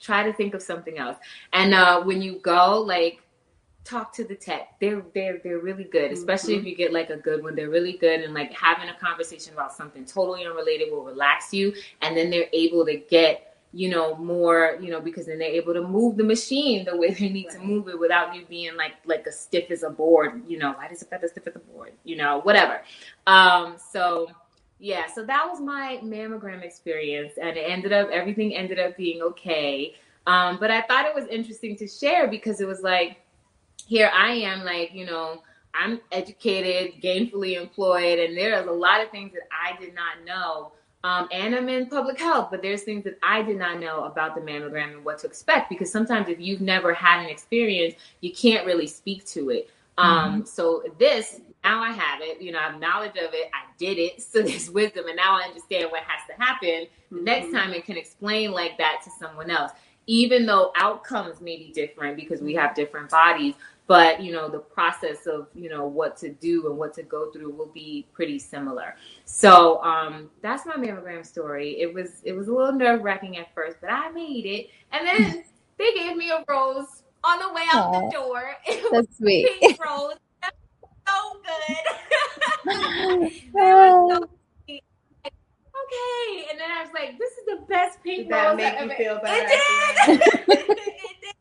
[0.00, 1.16] try to think of something else.
[1.52, 3.21] And uh, when you go, like,
[3.84, 4.78] talk to the tech.
[4.80, 6.66] They're they're they're really good, especially mm-hmm.
[6.66, 7.54] if you get like a good one.
[7.54, 11.74] They're really good, and like having a conversation about something totally unrelated will relax you,
[12.00, 15.72] and then they're able to get you know, more, you know, because then they're able
[15.72, 17.56] to move the machine the way they need right.
[17.56, 20.72] to move it without you being like like as stiff as a board, you know,
[20.72, 22.82] why does it feel as stiff as a board, you know, whatever.
[23.26, 24.28] Um, so
[24.78, 29.22] yeah, so that was my mammogram experience, and it ended up everything ended up being
[29.22, 29.94] okay.
[30.26, 33.21] Um, but I thought it was interesting to share because it was like,
[33.92, 35.42] here I am, like you know,
[35.74, 40.72] I'm educated, gainfully employed, and there's a lot of things that I did not know
[41.04, 44.34] um, and I'm in public health, but there's things that I did not know about
[44.34, 48.32] the mammogram and what to expect because sometimes if you've never had an experience, you
[48.32, 49.70] can't really speak to it.
[49.98, 50.44] Um, mm-hmm.
[50.44, 53.50] So this now I have it, you know, I have knowledge of it.
[53.52, 56.86] I did it, so there's wisdom, and now I understand what has to happen.
[56.86, 57.16] Mm-hmm.
[57.16, 59.72] The next time it can explain like that to someone else,
[60.06, 63.54] even though outcomes may be different because we have different bodies
[63.86, 67.30] but you know the process of you know what to do and what to go
[67.30, 68.94] through will be pretty similar.
[69.24, 71.80] So um, that's my mammogram story.
[71.80, 74.68] It was it was a little nerve-wracking at first but i made it.
[74.92, 75.44] And then
[75.78, 78.56] they gave me a rose on the way out Aww, the door.
[78.66, 79.48] It that's sweet.
[79.60, 80.14] pink rose.
[81.06, 81.76] So good.
[83.52, 84.28] So
[85.84, 86.46] okay.
[86.50, 89.04] And then i was like this is the best pink did rose that make you
[89.04, 89.46] feel better?
[89.48, 90.60] it did.
[90.68, 91.34] It did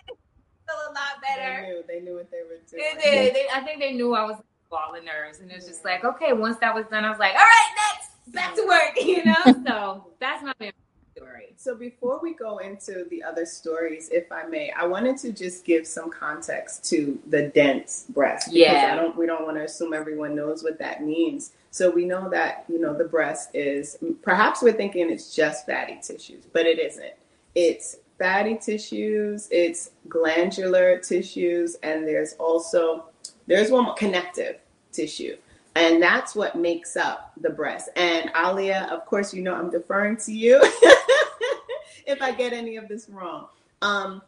[0.90, 1.62] a lot better.
[1.62, 2.98] They knew, they knew what they were doing.
[3.04, 3.36] They did.
[3.36, 4.38] They, I think they knew I was
[4.70, 6.34] balling nerves, and it was just like, okay.
[6.34, 8.96] Once that was done, I was like, all right, next, back to work.
[9.02, 9.64] You know.
[9.68, 10.72] so that's my
[11.16, 11.54] story.
[11.58, 15.66] So before we go into the other stories, if I may, I wanted to just
[15.66, 18.52] give some context to the dense breast.
[18.52, 18.92] Yeah.
[18.94, 19.16] I don't.
[19.16, 21.52] We don't want to assume everyone knows what that means.
[21.72, 23.98] So we know that you know the breast is.
[24.22, 27.14] Perhaps we're thinking it's just fatty tissues, but it isn't.
[27.56, 33.06] It's fatty tissues, it's glandular tissues, and there's also
[33.48, 34.58] there's one more connective
[34.92, 35.36] tissue.
[35.76, 37.90] And that's what makes up the breast.
[37.96, 40.60] And Alia, of course, you know I'm deferring to you
[42.06, 43.48] if I get any of this wrong.
[43.82, 44.22] Um,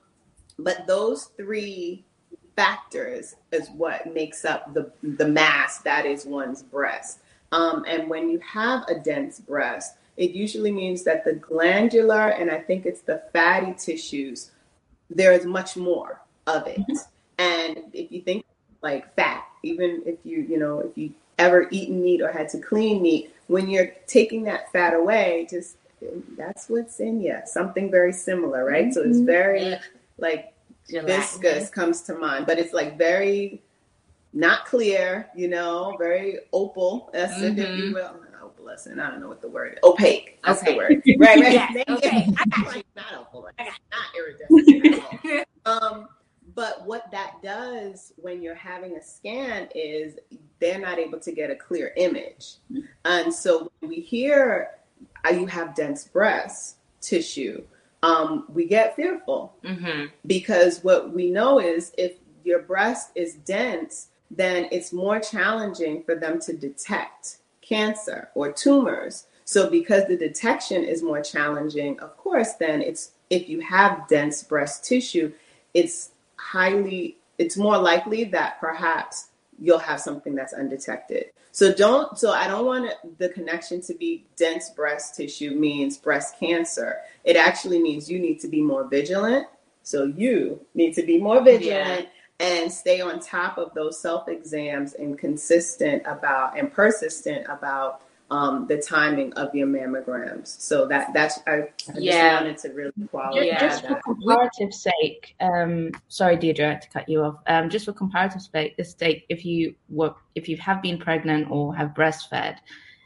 [0.58, 2.04] but those three
[2.56, 7.20] factors is what makes up the the mass that is one's breast.
[7.52, 12.52] Um, and when you have a dense breast, it usually means that the glandular and
[12.52, 14.52] I think it's the fatty tissues,
[15.10, 16.80] there is much more of it.
[16.80, 16.96] Mm-hmm.
[17.40, 18.46] And if you think
[18.82, 22.60] like fat, even if you, you know, if you ever eaten meat or had to
[22.60, 25.78] clean meat, when you're taking that fat away, just
[26.38, 27.40] that's what's in you.
[27.46, 28.86] Something very similar, right?
[28.86, 28.92] Mm-hmm.
[28.92, 29.26] So it's mm-hmm.
[29.26, 29.76] very
[30.18, 30.54] like
[30.90, 33.62] viscous comes to mind, but it's like very
[34.34, 37.60] not clear, you know, very opal, mm-hmm.
[37.60, 38.23] if you will
[38.64, 39.00] lesson.
[39.00, 39.80] I don't know what the word is.
[39.84, 40.40] Opaque.
[40.44, 40.72] That's okay.
[40.72, 41.04] the word.
[41.20, 41.54] Right, right.
[41.54, 42.28] yes, okay.
[42.38, 42.84] I got you.
[42.96, 43.48] Not opal.
[43.60, 43.68] Not
[44.18, 45.48] iridescent.
[45.66, 46.08] um,
[46.56, 50.16] but what that does when you're having a scan is
[50.60, 52.56] they're not able to get a clear image.
[53.06, 54.70] And so when we hear
[55.26, 57.64] uh, you have dense breast tissue,
[58.04, 60.08] um, we get fearful mm-hmm.
[60.28, 66.16] because what we know is if your breast is dense, then it's more challenging for
[66.16, 69.28] them to detect cancer or tumors.
[69.46, 74.44] So because the detection is more challenging, of course, then it's if you have dense
[74.44, 75.34] breast tissue,
[75.74, 81.32] it's highly it's more likely that perhaps you'll have something that's undetected.
[81.52, 86.40] So don't so I don't want the connection to be dense breast tissue means breast
[86.40, 86.98] cancer.
[87.24, 89.48] It actually means you need to be more vigilant.
[89.84, 92.08] So you need to be more vigilant
[92.40, 98.66] and stay on top of those self exams and consistent about and persistent about um,
[98.68, 100.60] the timing of your mammograms.
[100.60, 102.40] So that that's I, I Yeah.
[102.40, 103.60] just wanted to really qualify Yeah.
[103.60, 107.36] Just for comparative sake, um, sorry, Deirdre, to cut you off.
[107.48, 111.52] Um, just for comparative sake, this state, if you were, if you have been pregnant
[111.52, 112.58] or have breastfed,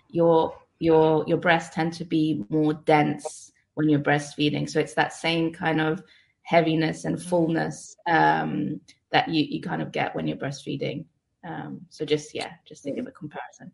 [0.09, 4.69] your your your breasts tend to be more dense when you're breastfeeding.
[4.69, 6.01] So it's that same kind of
[6.43, 8.80] heaviness and fullness um,
[9.12, 11.05] that you you kind of get when you're breastfeeding.
[11.47, 13.72] Um, so just yeah, just to give a comparison.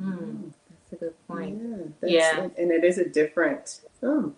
[0.00, 1.58] Hmm, that's a good point.
[1.60, 2.48] Yeah, that's Yeah.
[2.58, 3.80] and it is a different.
[4.02, 4.34] Oh,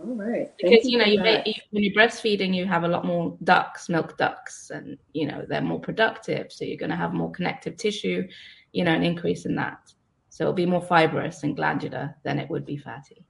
[0.00, 0.50] all right.
[0.60, 1.46] Thank because you know you that.
[1.46, 5.44] make, when you're breastfeeding you have a lot more ducts milk ducts and you know
[5.48, 8.26] they're more productive so you're going to have more connective tissue
[8.72, 9.92] you know an increase in that
[10.30, 13.24] so it'll be more fibrous and glandular than it would be fatty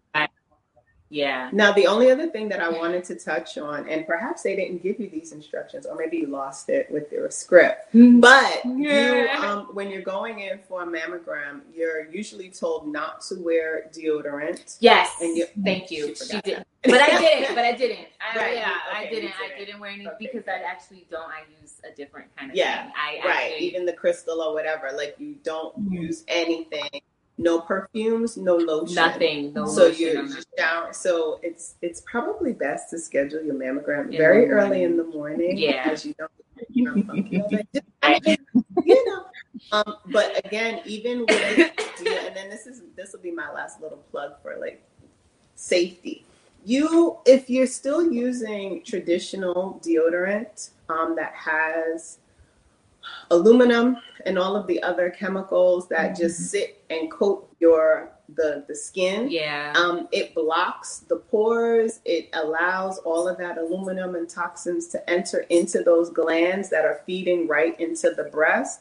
[1.11, 1.51] Yeah.
[1.53, 4.83] Now, the only other thing that I wanted to touch on, and perhaps they didn't
[4.83, 9.67] give you these instructions, or maybe you lost it with your script, but you, um,
[9.75, 14.77] when you're going in for a mammogram, you're usually told not to wear deodorant.
[14.81, 15.11] Yes.
[15.21, 16.09] And you- Thank you.
[16.17, 16.65] She forgot did.
[16.83, 17.55] But I didn't.
[17.55, 18.07] But I didn't.
[18.21, 19.35] I, Right, Yeah, you- I okay, you didn't.
[19.43, 19.67] I didn't.
[19.67, 20.49] didn't wear any Okay, because.
[20.49, 21.29] I actually don't.
[21.29, 22.93] I use a different kind of Yeah, thing.
[22.97, 25.93] I Right, even the crystal or whatever, like you don't Mhm.
[26.03, 26.91] use anything,
[27.37, 28.95] no perfumes, no lotion.
[28.95, 29.53] nothing.
[29.53, 30.45] No so lotion, you no just nothing.
[30.59, 30.93] shower.
[30.93, 35.57] So it's it's probably best to schedule your mammogram In very early in the morning.
[35.59, 35.85] Yeah.
[35.85, 36.31] because you don't.
[38.85, 39.25] you know.
[39.73, 41.59] Um, but again, even with
[42.03, 44.83] yeah, and then this is this will be my last little plug for like
[45.57, 46.25] safety.
[46.65, 52.19] You, if you're still using traditional deodorant um, that has
[53.31, 53.97] aluminum
[54.27, 59.29] and all of the other chemicals that just sit and coat your the the skin,
[59.31, 59.75] Yeah.
[59.77, 62.01] um, it blocks the pores.
[62.07, 67.03] It allows all of that aluminum and toxins to enter into those glands that are
[67.05, 68.81] feeding right into the breast.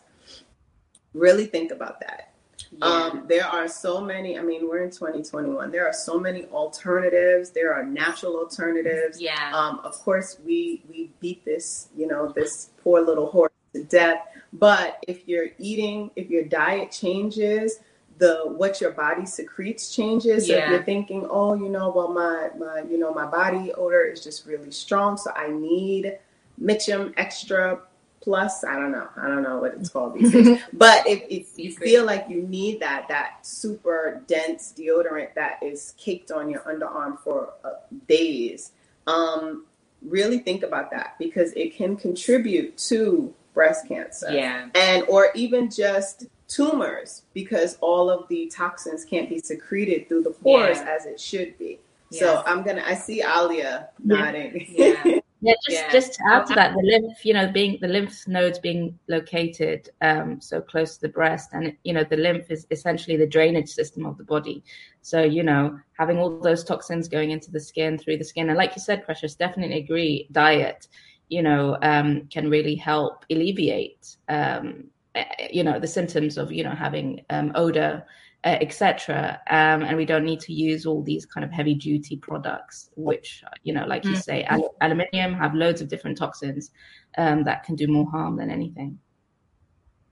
[1.13, 2.33] Really think about that.
[2.71, 2.85] yeah.
[2.85, 4.39] Um, there are so many.
[4.39, 5.71] I mean, we're in 2021.
[5.71, 7.51] There are so many alternatives.
[7.51, 9.19] There are natural alternatives.
[9.21, 9.51] yeah.
[9.53, 14.25] Um, of course, we we beat this, you know, this poor little horse to death.
[14.53, 17.79] But if you're eating, if your diet changes,
[18.19, 20.47] the what your body secretes changes.
[20.47, 24.03] So if you're thinking, oh, you know, well, my my you know my body odor
[24.03, 26.17] is just really strong, so I need
[26.61, 27.79] Mitchum Extra
[28.21, 28.63] Plus.
[28.63, 29.09] I don't know.
[29.17, 30.61] I don't know what it's called these days.
[30.73, 35.93] But if, if you feel like you need that, that super dense deodorant that is
[35.97, 37.71] caked on your underarm for uh,
[38.07, 38.71] days,
[39.07, 39.65] um,
[40.01, 44.67] really think about that because it can contribute to breast cancer yeah.
[44.75, 50.31] and or even just tumors because all of the toxins can't be secreted through the
[50.31, 50.95] pores Yeah.
[50.95, 51.79] as it should be.
[52.11, 52.19] Yeah.
[52.19, 52.83] So I'm gonna.
[52.85, 54.67] I see Alia nodding.
[54.77, 55.19] Yeah.
[55.45, 55.91] Yeah, just Yeah.
[55.91, 59.89] just to add to that, the lymph, you know, being the lymph nodes being located
[59.99, 63.67] um, so close to the breast, and you know, the lymph is essentially the drainage
[63.67, 64.63] system of the body.
[65.01, 68.57] So you know, having all those toxins going into the skin through the skin, and
[68.57, 70.29] like you said, Precious, definitely agree.
[70.31, 70.87] Diet,
[71.33, 76.63] you know, um, can really help alleviate, um, eh, you know, the symptoms of you
[76.63, 78.05] know having um, odor
[78.45, 79.39] uh, etc.
[79.49, 83.41] Um, and we don't need to use all these kind of heavy duty products, which,
[83.63, 86.71] you know, like you say, al- aluminium have loads of different toxins
[87.17, 88.99] um, that can do more harm than anything.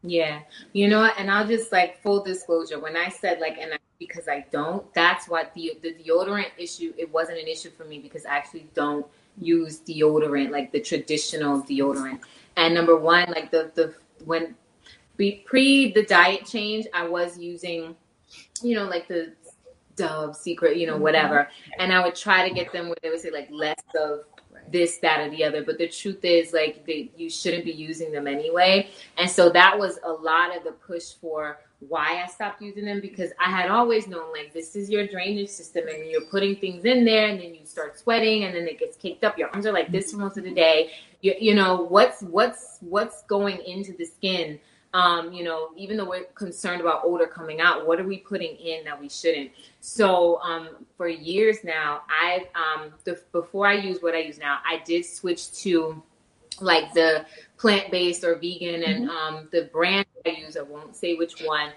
[0.02, 0.40] Yeah.
[0.72, 1.16] You know what?
[1.18, 2.80] And I'll just like full disclosure.
[2.80, 6.94] When I said like, and I, because I don't, that's what the the deodorant issue.
[6.98, 9.06] It wasn't an issue for me because I actually don't
[9.40, 12.20] use deodorant like the traditional deodorant.
[12.58, 13.94] And number one, like the the
[14.26, 14.56] when
[15.16, 17.96] pre the diet change, I was using,
[18.62, 19.34] you know, like the
[19.96, 21.04] Dove Secret, you know, mm-hmm.
[21.04, 21.50] whatever.
[21.80, 24.22] And I would try to get them where they would say like less of
[24.72, 25.64] this, that, or the other.
[25.64, 28.90] But the truth is, like, they, you shouldn't be using them anyway.
[29.18, 33.02] And so that was a lot of the push for why I stopped using them
[33.02, 36.86] because I had always known, like, this is your drainage system, and you're putting things
[36.86, 39.38] in there, and then you start sweating, and then it gets caked up.
[39.38, 40.92] Your arms are like this for most of the day.
[41.22, 44.60] You, you know what's what's what's going into the skin.
[44.94, 48.58] Um, you know, even though we're concerned about odor coming out, what are we putting
[48.58, 49.52] in that we shouldn't?
[49.80, 54.60] So um, for years now, I've um, the, before I use what I use now,
[54.66, 56.04] I did switch to
[56.62, 57.26] like the
[57.58, 61.70] plant based or vegan, and um, the brand I use, I won't say which one.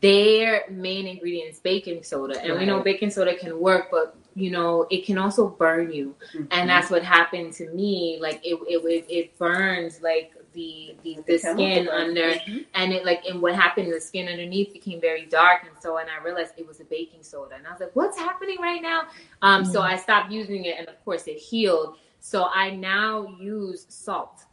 [0.00, 4.50] Their main ingredient is baking soda, and we know baking soda can work, but you
[4.50, 6.14] know it can also burn you,
[6.52, 8.18] and that's what happened to me.
[8.20, 12.30] Like it, it, it, it burns like the the, the skin under.
[12.34, 12.66] Mhm.
[12.74, 15.62] and it like and what happened the skin underneath became very dark.
[15.62, 18.18] And so and i realized it was a baking soda and i was like what's
[18.18, 19.02] happening right now?
[19.42, 23.86] Um so i stopped using it and of course it healed so i now use
[23.88, 24.44] salt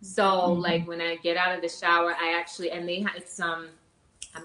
[0.00, 0.62] so Mhm.
[0.62, 3.68] like when i get out of the shower i actually and they have some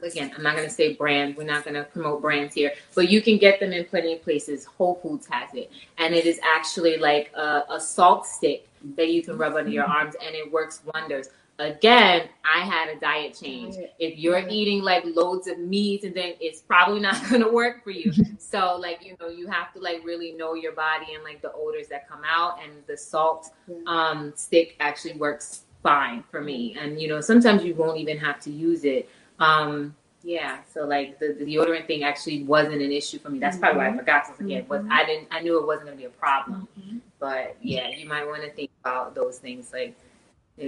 [0.04, 1.38] again, I'm not to say brand.
[1.38, 4.66] We're not to promote brands here, but you can get them in plenty of places.
[4.66, 9.24] Whole Foods has it, and it is actually like a, a salt stick that you
[9.24, 11.30] can rub under your arms, and it works wonders.
[11.60, 13.76] Again, I had a diet change.
[13.98, 17.84] If you're eating like loads of meat, and then it's probably not going to work
[17.84, 18.12] for you.
[18.40, 21.52] So, like you know, you have to like really know your body and like the
[21.52, 23.52] odors that come out, and the salt
[23.88, 26.78] um, stick actually works fine for me.
[26.80, 31.20] And you know, sometimes you won't even have to use it um, yeah, so like
[31.20, 33.40] the, the deodorant thing actually wasn't an issue for me.
[33.40, 34.28] That's probably why I forgot.
[34.28, 36.68] So again, was I didn't I knew it wasn't gonna be a problem.
[36.78, 36.98] Mm-hmm.
[37.20, 39.72] But yeah, you might want to think about those things.
[39.72, 39.96] Like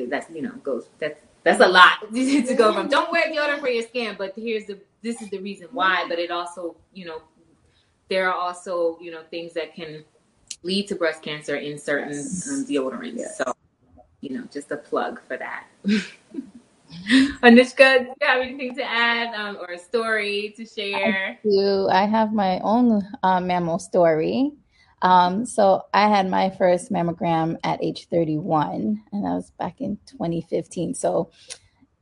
[0.10, 2.90] that's you know goes that's that's a lot to go from.
[2.90, 6.06] Don't wear deodorant for your skin, but here's the this is the reason why.
[6.08, 7.22] But it also you know
[8.10, 10.04] there are also you know things that can
[10.64, 13.18] lead to breast cancer in certain um, deodorants.
[13.18, 13.38] Yes.
[13.38, 13.54] So
[14.22, 15.66] you know just a plug for that.
[17.44, 21.38] Anushka, do you have anything to add um, or a story to share?
[21.44, 21.88] I do.
[21.88, 24.52] I have my own uh, mammal story.
[25.02, 29.98] Um, so I had my first mammogram at age 31, and that was back in
[30.08, 30.94] 2015.
[30.94, 31.32] So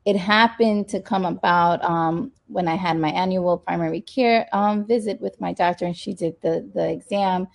[0.05, 5.19] it happened to come about um, when I had my annual primary care um, visit
[5.21, 7.47] with my doctor, and she did the the exam.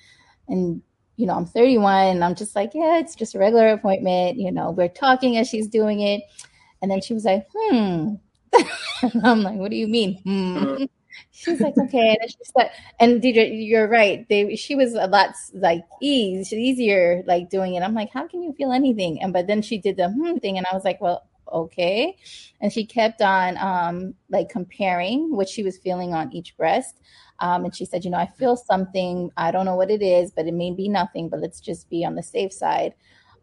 [0.48, 0.82] And
[1.16, 4.38] you know, I'm 31, and I'm just like, yeah, it's just a regular appointment.
[4.38, 6.22] You know, we're talking as she's doing it,
[6.82, 8.14] and then she was like, hmm.
[9.24, 10.20] I'm like, what do you mean?
[10.22, 10.84] Hmm.
[11.30, 12.16] She's like, okay.
[12.20, 14.26] And she said, and Deidre, you're right.
[14.28, 17.82] They, she was a lot like ease, easier, like doing it.
[17.82, 19.22] I'm like, how can you feel anything?
[19.22, 22.16] And but then she did the hmm thing, and I was like, well, okay.
[22.60, 27.00] And she kept on um like comparing what she was feeling on each breast.
[27.40, 29.30] Um, and she said, you know, I feel something.
[29.36, 31.28] I don't know what it is, but it may be nothing.
[31.28, 32.94] But let's just be on the safe side.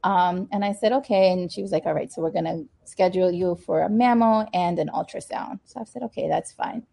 [0.03, 1.31] Um, and I said, okay.
[1.31, 4.79] And she was like, all right, so we're gonna schedule you for a mammo and
[4.79, 5.59] an ultrasound.
[5.65, 6.83] So I said, okay, that's fine.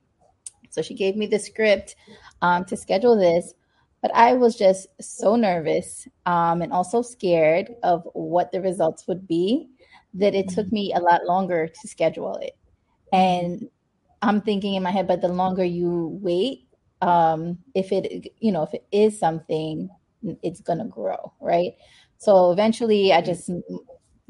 [0.77, 1.97] So she gave me the script
[2.43, 3.55] um, to schedule this,
[4.03, 9.27] but I was just so nervous um, and also scared of what the results would
[9.27, 9.71] be
[10.13, 12.59] that it took me a lot longer to schedule it.
[13.11, 13.71] And
[14.21, 16.69] I'm thinking in my head, but the longer you wait,
[17.01, 19.89] um, if it, you know, if it is something,
[20.43, 21.73] it's gonna grow, right?
[22.19, 23.49] So eventually, I just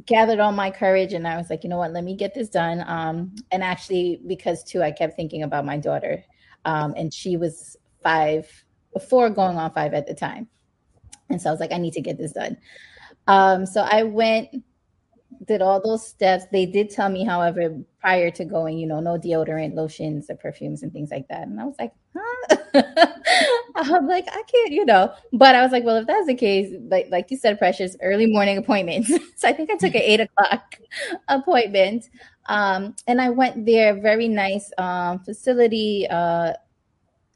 [0.04, 2.48] gathered all my courage and I was like, you know what, let me get this
[2.48, 2.84] done.
[2.86, 6.22] Um, and actually, because too, I kept thinking about my daughter
[6.66, 8.46] um, and she was five,
[9.08, 10.48] four going on five at the time.
[11.30, 12.58] And so I was like, I need to get this done.
[13.26, 14.48] Um, so I went,
[15.46, 16.44] did all those steps.
[16.52, 20.82] They did tell me, however, prior to going, you know, no deodorant, lotions, or perfumes
[20.82, 21.46] and things like that.
[21.46, 22.56] And I was like, huh?
[23.76, 25.12] I'm like, I can't, you know.
[25.32, 28.26] But I was like, well, if that's the case, like like you said, precious, early
[28.26, 29.08] morning appointments.
[29.36, 30.76] so I think I took an eight o'clock
[31.28, 32.08] appointment.
[32.48, 36.52] Um, and I went there, very nice um, facility, uh,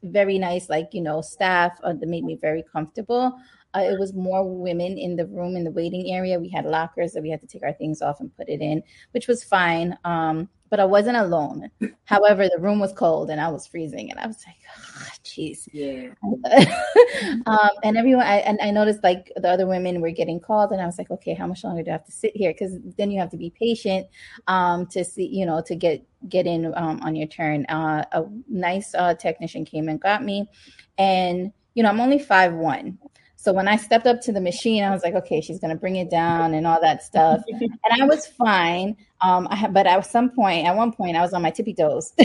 [0.03, 3.37] very nice, like, you know, staff uh, that made me very comfortable.
[3.73, 6.39] Uh, it was more women in the room in the waiting area.
[6.39, 8.83] We had lockers that we had to take our things off and put it in,
[9.11, 9.97] which was fine.
[10.03, 11.69] Um, but I wasn't alone.
[12.05, 15.67] However, the room was cold and I was freezing, and I was like, oh, "Jeez."
[15.71, 16.07] Yeah.
[17.45, 20.81] um, and everyone, I, and I noticed like the other women were getting called, and
[20.81, 23.11] I was like, "Okay, how much longer do I have to sit here?" Because then
[23.11, 24.07] you have to be patient
[24.47, 27.65] um, to see, you know, to get get in um, on your turn.
[27.65, 30.49] Uh, a nice uh, technician came and got me,
[30.97, 32.97] and you know, I'm only five one.
[33.41, 35.79] So when I stepped up to the machine, I was like, okay, she's going to
[35.79, 37.41] bring it down and all that stuff.
[37.49, 38.95] and I was fine.
[39.21, 42.13] Um, I but at some point, at one point, I was on my tippy toes.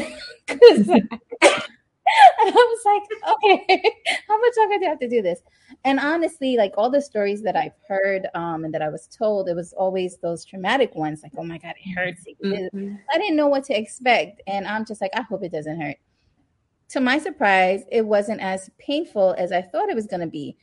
[2.38, 3.02] And I was like,
[3.34, 3.82] okay,
[4.28, 5.40] how much longer do I have to do this?
[5.84, 9.48] And honestly, like all the stories that I've heard um, and that I was told,
[9.48, 12.24] it was always those traumatic ones, like, oh my God, it hurts.
[12.44, 12.94] Mm-hmm.
[13.12, 14.40] I didn't know what to expect.
[14.46, 15.96] And I'm just like, I hope it doesn't hurt.
[16.90, 20.56] To my surprise, it wasn't as painful as I thought it was going to be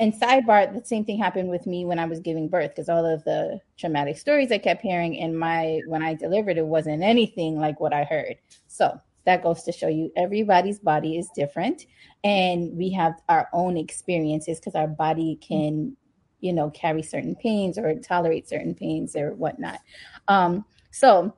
[0.00, 3.04] and sidebar the same thing happened with me when i was giving birth because all
[3.04, 7.58] of the traumatic stories i kept hearing in my when i delivered it wasn't anything
[7.58, 8.36] like what i heard.
[8.66, 11.86] So that goes to show you everybody's body is different
[12.24, 15.96] and we have our own experiences because our body can
[16.40, 19.78] you know carry certain pains or tolerate certain pains or whatnot.
[20.28, 21.34] Um so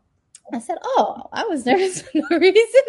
[0.53, 2.82] I said, Oh, I was nervous for no reason.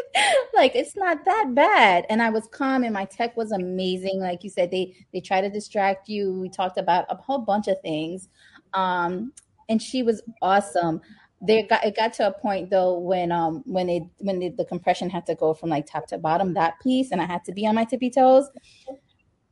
[0.53, 2.05] like it's not that bad.
[2.09, 4.19] And I was calm and my tech was amazing.
[4.19, 6.33] Like you said, they they try to distract you.
[6.33, 8.29] We talked about a whole bunch of things.
[8.73, 9.31] Um,
[9.69, 11.01] and she was awesome.
[11.41, 14.65] There got it got to a point though when um when it when the, the
[14.65, 17.51] compression had to go from like top to bottom, that piece, and I had to
[17.51, 18.49] be on my tippy toes.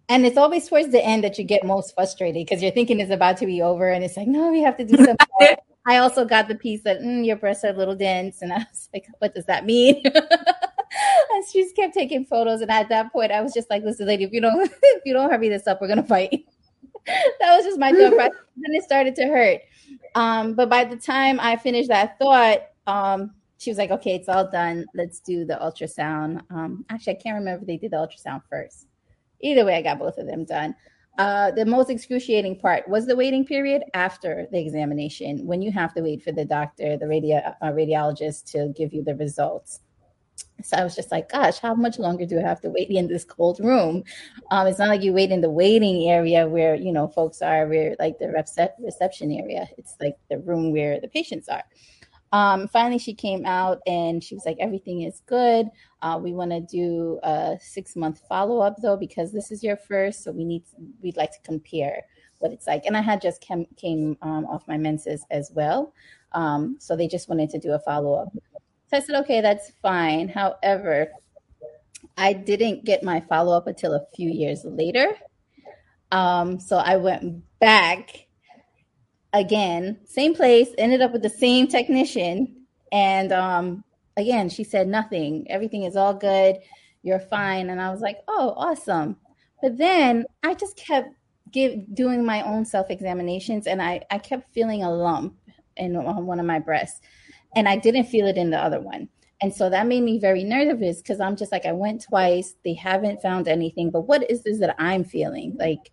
[0.09, 3.11] And it's always towards the end that you get most frustrated because you're thinking it's
[3.11, 5.57] about to be over, and it's like, no, we have to do something.
[5.85, 8.59] I also got the piece that mm, your breasts are a little dense, and I
[8.59, 13.11] was like, "What does that mean?" and she just kept taking photos, and at that
[13.11, 15.67] point, I was just like, "Listen, lady, if you don't if you don't hurry this
[15.67, 16.45] up, we're gonna fight."
[17.05, 18.11] that was just my thought.
[18.11, 18.31] then
[18.75, 19.61] it started to hurt.
[20.15, 24.29] Um, but by the time I finished that thought, um, she was like, "Okay, it's
[24.29, 24.85] all done.
[24.93, 28.87] Let's do the ultrasound." Um, actually, I can't remember if they did the ultrasound first.
[29.41, 30.75] Either way, I got both of them done.
[31.17, 35.93] Uh, the most excruciating part was the waiting period after the examination, when you have
[35.93, 39.81] to wait for the doctor, the radio, uh, radiologist, to give you the results.
[40.63, 43.07] So I was just like, gosh, how much longer do I have to wait in
[43.07, 44.03] this cold room?
[44.49, 47.67] Um, it's not like you wait in the waiting area where you know folks are,
[47.67, 48.29] where like the
[48.79, 49.67] reception area.
[49.77, 51.63] It's like the room where the patients are.
[52.33, 55.67] Um, finally, she came out and she was like, everything is good.
[56.01, 59.77] Uh, we want to do a six month follow up though, because this is your
[59.77, 60.23] first.
[60.23, 60.63] So we need,
[61.01, 62.01] we'd like to compare
[62.39, 62.85] what it's like.
[62.85, 65.93] And I had just came, came um, off my menses as well.
[66.31, 68.33] Um, so they just wanted to do a follow up.
[68.87, 70.27] So I said, okay, that's fine.
[70.27, 71.09] However,
[72.17, 75.15] I didn't get my follow up until a few years later.
[76.11, 78.22] Um, so I went back
[79.33, 82.55] again, same place, ended up with the same technician.
[82.91, 83.83] And um,
[84.15, 85.45] again, she said nothing.
[85.49, 86.59] Everything is all good.
[87.01, 87.69] You're fine.
[87.69, 89.17] And I was like, oh, awesome.
[89.61, 91.15] But then I just kept
[91.51, 95.35] give, doing my own self examinations and I, I kept feeling a lump
[95.77, 97.01] in one of my breasts.
[97.55, 99.09] And I didn't feel it in the other one.
[99.41, 102.55] And so that made me very nervous because I'm just like, I went twice.
[102.63, 103.91] They haven't found anything.
[103.91, 105.55] But what is this that I'm feeling?
[105.59, 105.91] Like,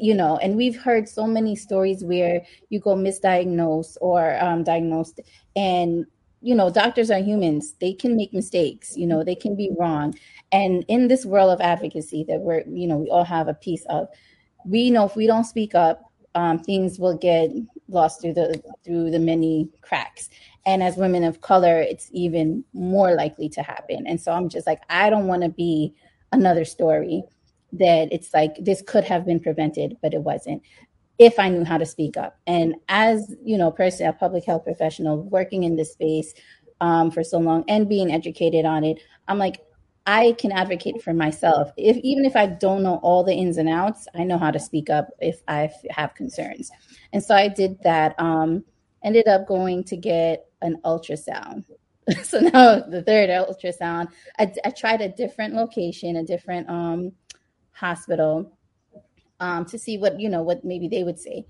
[0.00, 5.20] you know, and we've heard so many stories where you go misdiagnosed or um, diagnosed,
[5.56, 6.06] and
[6.44, 7.74] you know, doctors are humans.
[7.80, 8.98] They can make mistakes.
[8.98, 10.14] You know, they can be wrong.
[10.52, 13.82] And in this world of advocacy that we're, you know, we all have a piece
[13.86, 14.08] of,
[14.66, 17.50] we know if we don't speak up, um, things will get
[17.88, 20.28] lost through the through the many cracks.
[20.66, 24.06] And as women of color, it's even more likely to happen.
[24.06, 25.94] And so I'm just like, I don't want to be
[26.32, 27.22] another story
[27.78, 30.62] that it's like this could have been prevented, but it wasn't
[31.18, 32.38] if I knew how to speak up.
[32.46, 36.34] And as you know, person, a public health professional working in this space
[36.80, 38.98] um, for so long and being educated on it,
[39.28, 39.60] I'm like,
[40.06, 41.70] I can advocate for myself.
[41.76, 44.58] If even if I don't know all the ins and outs, I know how to
[44.58, 46.70] speak up if I have concerns.
[47.12, 48.14] And so I did that.
[48.18, 48.64] Um,
[49.02, 51.64] ended up going to get an ultrasound.
[52.22, 54.08] so now the third ultrasound,
[54.38, 57.12] I, I tried a different location, a different um,
[57.74, 58.56] hospital
[59.40, 61.46] um, to see what you know what maybe they would say.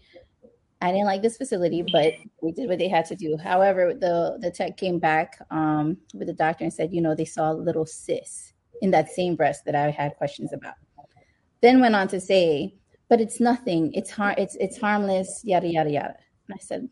[0.81, 3.37] I didn't like this facility, but we did what they had to do.
[3.37, 7.25] However, the the tech came back um, with the doctor and said, you know, they
[7.25, 8.53] saw a little cyst
[8.83, 10.75] in that same breast that I had questions about.
[11.63, 12.75] Then went on to say,
[13.09, 13.93] but it's nothing.
[13.95, 15.41] It's har- It's it's harmless.
[15.45, 16.17] Yada yada yada.
[16.49, 16.89] And I said,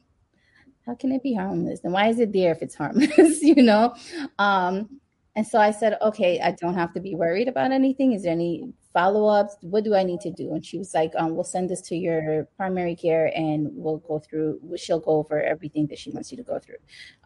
[0.86, 1.80] how can it be harmless?
[1.84, 3.42] And why is it there if it's harmless?
[3.42, 3.94] you know.
[4.38, 5.00] Um,
[5.34, 8.12] and so I said, okay, I don't have to be worried about anything.
[8.12, 9.56] Is there any follow ups?
[9.62, 10.52] What do I need to do?
[10.52, 14.18] And she was like, um, we'll send this to your primary care and we'll go
[14.18, 16.76] through, she'll go over everything that she wants you to go through.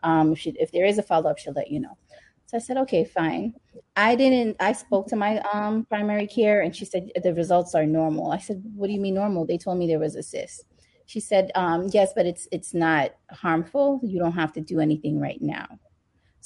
[0.05, 1.99] Um, if, she, if there is a follow up, she'll let you know.
[2.47, 3.55] So I said, okay, fine.
[3.97, 7.87] I didn't, I spoke to my um, primary care and she said the results are
[7.87, 8.31] normal.
[8.31, 9.47] I said, what do you mean normal?
[9.47, 10.65] They told me there was a cyst.
[11.07, 14.01] She said, um, yes, but it's it's not harmful.
[14.03, 15.67] You don't have to do anything right now.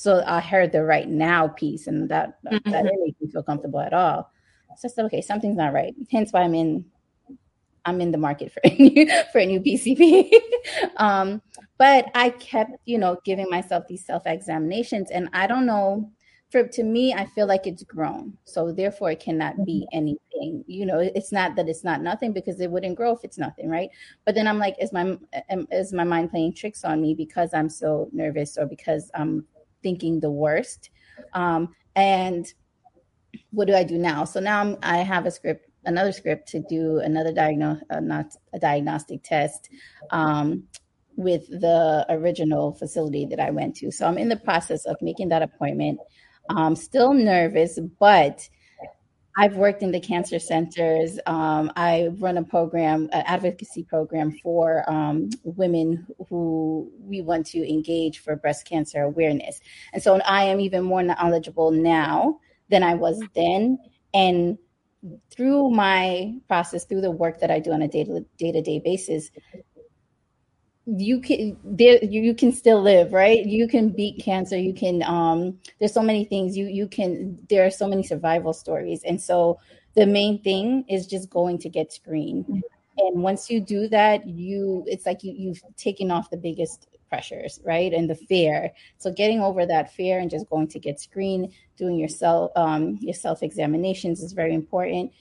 [0.01, 2.71] So I heard the right now piece, and that mm-hmm.
[2.71, 4.33] that didn't make me feel comfortable at all.
[4.79, 5.95] So I said, okay, something's not right.
[6.11, 6.87] Hence why I'm in
[7.85, 10.31] I'm in the market for a new for a new PCP.
[10.97, 11.43] um,
[11.77, 16.11] but I kept, you know, giving myself these self examinations, and I don't know.
[16.49, 19.99] For to me, I feel like it's grown, so therefore it cannot be mm-hmm.
[19.99, 20.65] anything.
[20.67, 23.69] You know, it's not that it's not nothing because it wouldn't grow if it's nothing,
[23.69, 23.91] right?
[24.25, 25.19] But then I'm like, is my
[25.71, 29.45] is my mind playing tricks on me because I'm so nervous or because I'm
[29.83, 30.91] thinking the worst.
[31.33, 32.47] Um, and
[33.51, 34.25] what do I do now?
[34.25, 38.37] So now I'm, i have a script, another script to do another diagnose, uh, not
[38.53, 39.71] a diagnostic test
[40.11, 40.65] um,
[41.17, 43.91] with the original facility that I went to.
[43.91, 46.01] So I'm in the process of making that appointment.
[46.49, 48.49] I'm still nervous, but
[49.37, 51.19] I've worked in the cancer centers.
[51.27, 57.69] Um, I run a program, an advocacy program for um, women who we want to
[57.69, 59.61] engage for breast cancer awareness.
[59.93, 63.79] And so I am even more knowledgeable now than I was then.
[64.13, 64.59] And
[65.31, 69.31] through my process, through the work that I do on a day to day basis,
[70.87, 75.57] you can there you can still live right you can beat cancer you can um
[75.79, 79.59] there's so many things you you can there are so many survival stories and so
[79.95, 82.63] the main thing is just going to get screened
[83.01, 87.61] and once you do that, you it's like you you've taken off the biggest pressures,
[87.65, 87.93] right?
[87.93, 88.71] And the fear.
[88.99, 92.99] So getting over that fear and just going to get screened, doing your self um,
[93.01, 95.13] your self examinations is very important.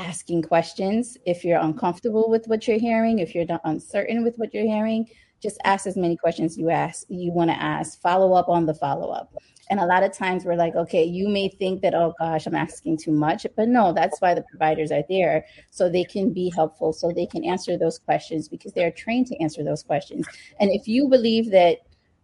[0.00, 4.64] Asking questions if you're uncomfortable with what you're hearing, if you're uncertain with what you're
[4.64, 5.06] hearing,
[5.42, 8.00] just ask as many questions you ask you want to ask.
[8.00, 9.34] Follow up on the follow up.
[9.68, 12.54] And a lot of times we're like, okay, you may think that, oh gosh, I'm
[12.54, 13.46] asking too much.
[13.56, 15.44] But no, that's why the providers are there.
[15.70, 19.36] So they can be helpful, so they can answer those questions because they're trained to
[19.42, 20.26] answer those questions.
[20.60, 21.80] And if you believe that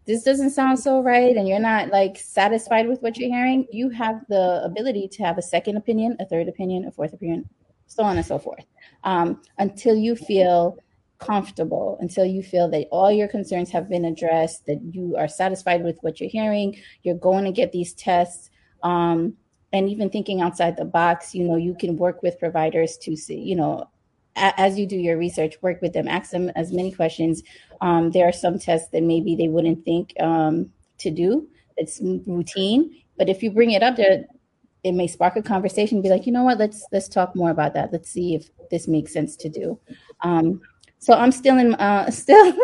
[0.07, 3.91] this doesn't sound so right and you're not like satisfied with what you're hearing, you
[3.91, 7.47] have the ability to have a second opinion, a third opinion, a fourth opinion,
[7.87, 8.65] so on and so forth,
[9.05, 10.79] um, until you feel
[11.19, 15.83] comfortable until you feel that all your concerns have been addressed, that you are satisfied
[15.83, 18.51] with what you're hearing, you're going to get these tests.
[18.83, 19.35] Um,
[19.73, 23.39] and even thinking outside the box, you know, you can work with providers to see,
[23.39, 23.89] you know,
[24.37, 27.43] as you do your research, work with them, ask them as many questions.
[27.81, 31.49] Um, there are some tests that maybe they wouldn't think um, to do.
[31.79, 34.27] It's routine, but if you bring it up there,
[34.87, 36.01] it may spark a conversation.
[36.01, 36.59] Be like, you know what?
[36.59, 37.93] Let's let's talk more about that.
[37.93, 39.79] Let's see if this makes sense to do.
[40.23, 40.61] Um,
[41.01, 42.55] so I'm still in uh, still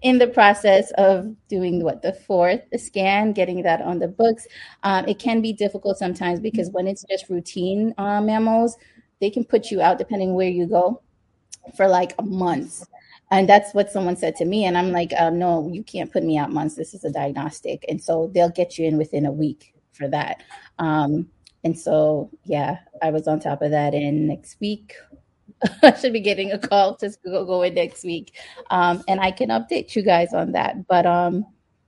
[0.00, 4.46] in the process of doing what the fourth scan, getting that on the books.
[4.84, 8.72] Um, it can be difficult sometimes because when it's just routine uh, mammos,
[9.20, 11.02] they can put you out depending where you go
[11.76, 12.86] for like months.
[13.32, 14.66] And that's what someone said to me.
[14.66, 16.74] And I'm like, um, no, you can't put me out months.
[16.74, 17.84] This is a diagnostic.
[17.88, 20.42] And so they'll get you in within a week for that.
[20.78, 21.28] Um,
[21.64, 23.94] and so, yeah, I was on top of that.
[23.94, 24.94] And next week,
[25.82, 28.36] I should be getting a call to go, go in next week.
[28.70, 30.86] Um, and I can update you guys on that.
[30.86, 31.46] But um,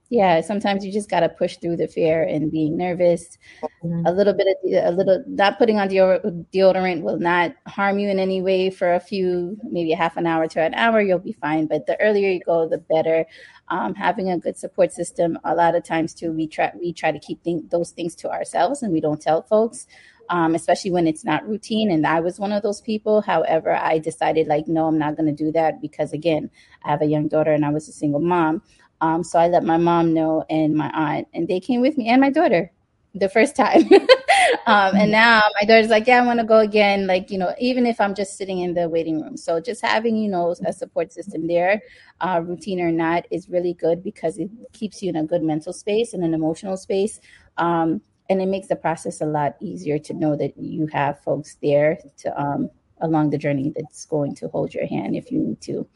[0.09, 3.37] yeah, sometimes you just got to push through the fear and being nervous.
[3.83, 4.05] Mm-hmm.
[4.05, 8.19] A little bit of a little not putting on deodorant will not harm you in
[8.19, 11.01] any way for a few, maybe a half an hour to an hour.
[11.01, 11.65] You'll be fine.
[11.65, 13.25] But the earlier you go, the better.
[13.69, 15.39] Um, having a good support system.
[15.43, 18.29] A lot of times too, we try we try to keep th- those things to
[18.29, 19.87] ourselves and we don't tell folks
[20.29, 21.91] um, especially when it's not routine.
[21.91, 23.21] And I was one of those people.
[23.21, 26.49] However, I decided, like, no, I'm not going to do that because, again,
[26.83, 28.61] I have a young daughter and I was a single mom.
[29.01, 32.07] Um, so I let my mom know and my aunt, and they came with me
[32.07, 32.71] and my daughter
[33.15, 33.83] the first time.
[34.67, 37.07] um, and now my daughter's like, yeah, I want to go again.
[37.07, 39.37] Like, you know, even if I'm just sitting in the waiting room.
[39.37, 41.81] So just having, you know, a support system there,
[42.21, 45.73] uh, routine or not, is really good because it keeps you in a good mental
[45.73, 47.19] space and an emotional space.
[47.57, 51.57] Um, and it makes the process a lot easier to know that you have folks
[51.61, 52.69] there to um,
[53.01, 55.87] along the journey that's going to hold your hand if you need to.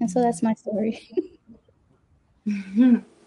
[0.00, 1.08] And so that's my story.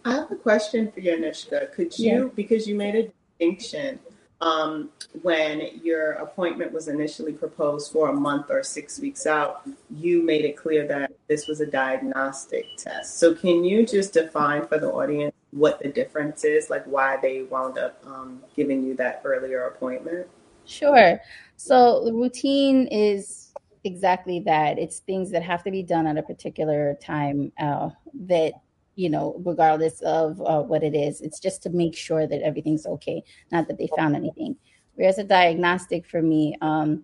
[0.05, 1.72] I have a question for you, Anushka.
[1.74, 2.30] Could you, yeah.
[2.36, 3.99] because you made a distinction
[4.41, 4.89] um,
[5.22, 9.61] when your appointment was initially proposed for a month or six weeks out,
[9.91, 13.19] you made it clear that this was a diagnostic test.
[13.19, 17.43] So, can you just define for the audience what the difference is, like why they
[17.43, 20.28] wound up um, giving you that earlier appointment?
[20.65, 21.19] Sure.
[21.57, 23.53] So, the routine is
[23.84, 27.89] exactly that it's things that have to be done at a particular time uh,
[28.26, 28.53] that
[28.96, 31.22] you know, regardless of uh, what it is.
[31.22, 34.56] It's just to make sure that everything's okay, not that they found anything.
[34.96, 37.04] Whereas a diagnostic for me, um,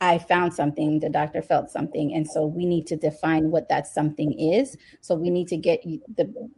[0.00, 3.86] I found something, the doctor felt something, and so we need to define what that
[3.86, 4.76] something is.
[5.00, 5.82] So we need to get
[6.16, 6.50] the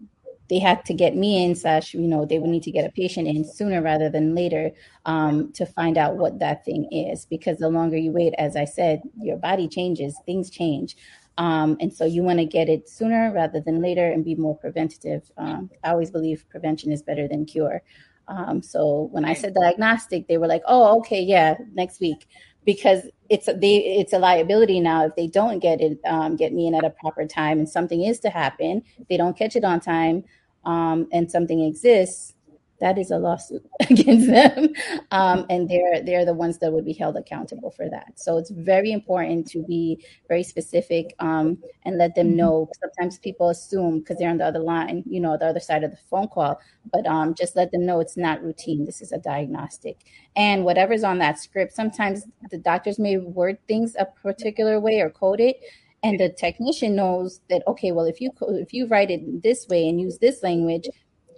[0.48, 2.92] they had to get me in slash you know they would need to get a
[2.92, 4.70] patient in sooner rather than later
[5.04, 8.64] um, to find out what that thing is because the longer you wait as i
[8.64, 10.96] said your body changes things change
[11.38, 14.56] um, and so you want to get it sooner rather than later and be more
[14.56, 15.30] preventative.
[15.36, 17.82] Um, I always believe prevention is better than cure.
[18.28, 22.26] Um, so when I said diagnostic, they were like, "Oh, okay, yeah, next week,"
[22.64, 26.66] because it's they it's a liability now if they don't get it um, get me
[26.66, 29.78] in at a proper time and something is to happen, they don't catch it on
[29.80, 30.24] time,
[30.64, 32.34] um, and something exists
[32.80, 34.68] that is a lawsuit against them,
[35.10, 38.18] um, and they're they're the ones that would be held accountable for that.
[38.18, 42.36] So it's very important to be very specific um, and let them mm-hmm.
[42.36, 42.70] know.
[42.80, 45.90] Sometimes people assume because they're on the other line, you know, the other side of
[45.90, 46.60] the phone call,
[46.92, 48.84] but um, just let them know it's not routine.
[48.84, 50.00] This is a diagnostic,
[50.34, 51.74] and whatever's on that script.
[51.74, 55.60] Sometimes the doctors may word things a particular way or code it
[56.02, 59.88] and the technician knows that okay well if you if you write it this way
[59.88, 60.88] and use this language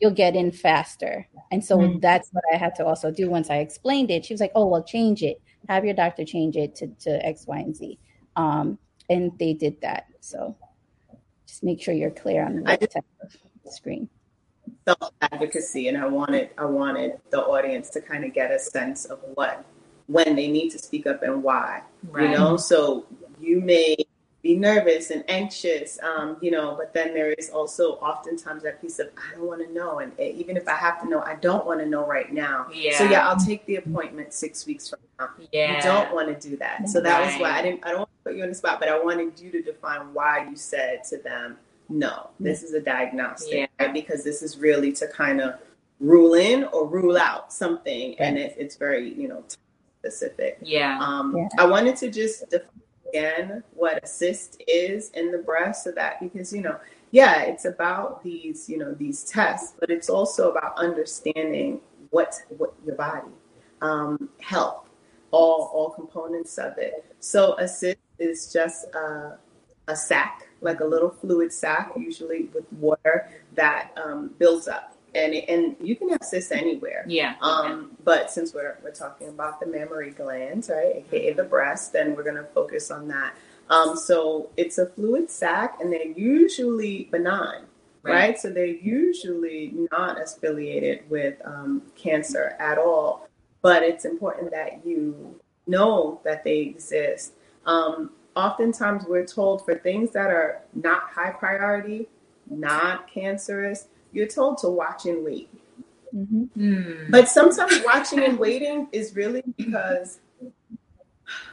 [0.00, 1.26] you'll get in faster.
[1.50, 1.98] And so mm-hmm.
[2.00, 4.24] that's what I had to also do once I explained it.
[4.24, 5.40] She was like, oh, well, change it.
[5.68, 7.98] Have your doctor change it to, to X, Y, and Z.
[8.36, 8.78] Um,
[9.08, 10.06] and they did that.
[10.20, 10.56] So
[11.46, 14.08] just make sure you're clear on the type of screen.
[14.86, 19.06] Self advocacy, and I wanted I wanted the audience to kind of get a sense
[19.06, 19.64] of what
[20.06, 21.82] when they need to speak up and why.
[22.10, 22.30] Right.
[22.30, 23.06] You know, so
[23.40, 23.96] you may
[24.48, 28.98] be nervous and anxious, um, you know, but then there is also oftentimes that piece
[28.98, 29.98] of, I don't want to know.
[29.98, 32.66] And even if I have to know, I don't want to know right now.
[32.72, 32.96] Yeah.
[32.96, 35.28] So yeah, I'll take the appointment six weeks from now.
[35.52, 35.76] Yeah.
[35.76, 36.88] You don't want to do that.
[36.88, 38.80] So that was why I didn't, I don't want to put you on the spot,
[38.80, 41.58] but I wanted you to define why you said to them,
[41.90, 43.66] no, this is a diagnostic, Yeah.
[43.78, 43.92] right?
[43.92, 45.56] Because this is really to kind of
[46.00, 48.18] rule in or rule out something.
[48.18, 49.44] And it, it's very, you know,
[50.00, 50.56] specific.
[50.62, 50.98] Yeah.
[51.02, 51.48] Um, Yeah.
[51.58, 52.70] I wanted to just define
[53.08, 56.78] again what a cyst is in the breast, so that because you know,
[57.10, 61.80] yeah, it's about these you know these tests, but it's also about understanding
[62.10, 63.28] what what your body,
[63.80, 64.88] um, health,
[65.30, 67.04] all all components of it.
[67.20, 69.38] So a cyst is just a,
[69.86, 75.34] a sac, like a little fluid sac, usually with water that um, builds up, and
[75.34, 77.04] and you can have cysts anywhere.
[77.08, 77.34] yeah.
[77.40, 82.14] Um, but since we're we're talking about the mammary glands, right, aka the breast, then
[82.14, 83.34] we're gonna focus on that.
[83.70, 87.62] Um, so it's a fluid sac, and they're usually benign,
[88.02, 88.14] right?
[88.14, 88.38] Right.
[88.38, 93.28] So they're usually not affiliated with um, cancer at all.
[93.60, 97.32] But it's important that you know that they exist.
[97.66, 102.08] Um, oftentimes, we're told for things that are not high priority,
[102.48, 105.48] not cancerous, you're told to watch and wait.
[106.12, 107.10] hmm Hmm.
[107.10, 110.20] But sometimes watching and waiting is really because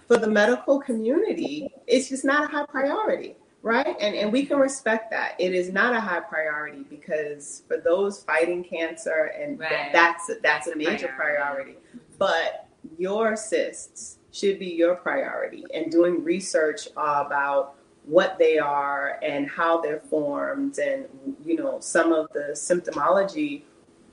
[0.07, 3.95] for the medical community, it's just not a high priority, right?
[3.99, 5.35] And and we can respect that.
[5.39, 9.89] It is not a high priority because for those fighting cancer and Right.
[9.91, 11.73] that's that's a That's a major priority.
[11.73, 11.77] priority.
[12.17, 17.75] But your cysts should be your priority and doing research about
[18.07, 21.05] what they are and how they're formed and
[21.43, 23.63] you know some of the symptomology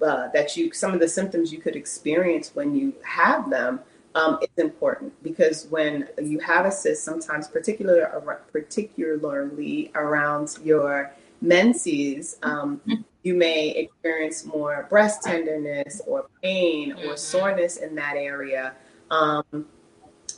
[0.01, 3.81] uh, that you some of the symptoms you could experience when you have them
[4.15, 12.37] um, is important because when you have a cyst, sometimes particular particularly around your menses,
[12.43, 12.81] um,
[13.23, 17.19] you may experience more breast tenderness or pain or Mhm.
[17.19, 18.75] soreness in that area.
[19.11, 19.67] Um,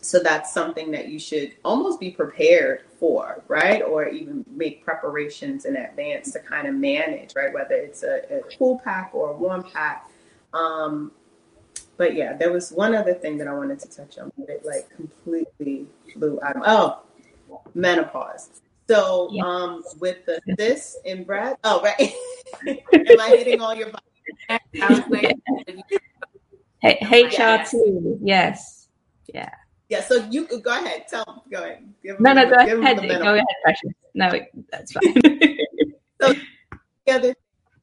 [0.04, 3.82] so that's something that you should almost be prepared for, right?
[3.82, 7.52] Or even make preparations in advance to kind of manage, right?
[7.52, 10.08] Whether it's a, a cool pack or a warm pack.
[10.52, 11.10] Um,
[11.96, 14.64] but yeah, there was one other thing that I wanted to touch on, but it
[14.64, 16.98] like completely flew out of oh
[17.74, 18.60] menopause.
[18.88, 19.44] So Yeah.
[19.44, 21.98] um with the this in breath oh right.
[22.92, 23.90] Am I hitting all your
[24.90, 25.34] was like,
[26.82, 27.74] H- Yes.
[27.74, 28.88] HRT, yes.
[29.32, 29.50] Yeah.
[29.88, 31.06] Yeah, so you could go ahead.
[31.08, 31.84] Tell go ahead.
[32.02, 32.96] Give No, them- no, go them ahead.
[33.08, 33.90] Go ahead, Precious.
[34.14, 34.30] No,
[34.70, 35.14] that's fine.
[37.06, 37.34] the other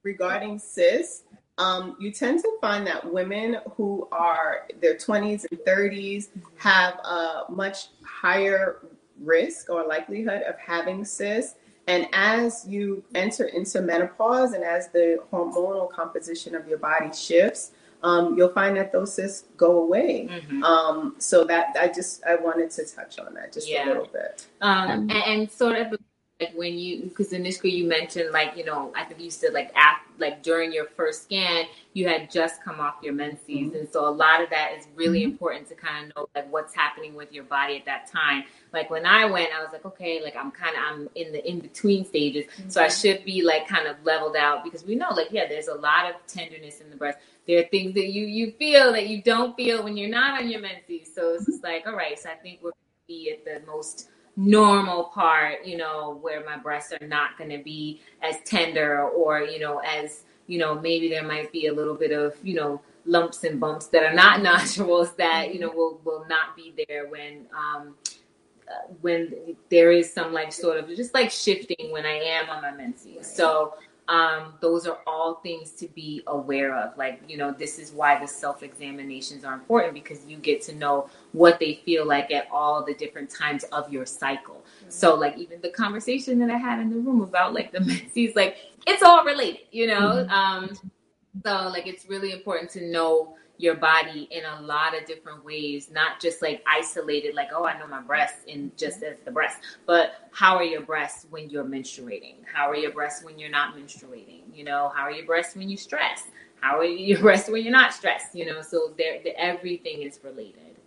[0.04, 1.24] regarding cysts,
[1.58, 7.43] um, you tend to find that women who are their 20s and 30s have a
[7.49, 8.78] much higher
[9.20, 11.56] risk or likelihood of having cysts.
[11.88, 17.72] And as you enter into menopause and as the hormonal composition of your body shifts,
[18.04, 20.28] um, you'll find that those cysts go away.
[20.30, 20.64] Mhm.
[20.64, 23.86] Um, so that I just I wanted to touch on that just Yeah.
[23.86, 24.45] a little bit.
[24.62, 25.93] Um, Um, and, and sort of
[26.42, 29.72] like when you, because initially you mentioned like you know, I think you said like
[29.76, 33.76] after, like during your first scan, you had just come off your menses, mm-hmm.
[33.76, 35.32] and so a lot of that is really mm-hmm.
[35.32, 38.44] important to kind of know like what's happening with your body at that time.
[38.74, 41.48] Like when I went, I was like, okay, like I'm kind of I'm in the
[41.48, 43.00] in between stages, so I mm-hmm.
[43.00, 46.10] should be like kind of leveled out because we know like yeah, there's a lot
[46.10, 47.20] of tenderness in the breast.
[47.48, 50.50] There are things that you you feel that you don't feel when you're not on
[50.50, 51.14] your menses.
[51.14, 52.72] So it's just like all right, so I think we're
[53.12, 57.64] be at the most normal part, you know, where my breasts are not going to
[57.64, 61.96] be as tender or, you know, as, you know, maybe there might be a little
[61.96, 66.00] bit of, you know, lumps and bumps that are not nodules that, you know, will,
[66.04, 67.96] will not be there when, um,
[68.68, 72.62] uh, when there is some like sort of just like shifting when I am on
[72.62, 73.28] my menses.
[73.28, 73.74] So,
[74.12, 76.97] um, those are all things to be aware of.
[76.97, 80.76] Like, you know, this is why the self examinations are important because you get to
[80.76, 84.66] know what they feel like at all the different times of your cycle.
[84.89, 88.36] So, like, even the conversation that I had in the room about like the menses,
[88.36, 90.28] like, it's all related, you know?
[90.28, 90.74] Um,
[91.45, 95.89] so, like, it's really important to know your body in a lot of different ways,
[95.91, 99.59] not just like isolated, like, oh, I know my breasts and just as the breast,
[99.86, 102.38] but how are your breasts when you're menstruating?
[102.51, 104.41] How are your breasts when you're not menstruating?
[104.53, 106.24] You know, how are your breasts when you stress?
[106.62, 108.36] How are your breasts when you're not stressed?
[108.36, 110.78] You know, so there, the, everything is related.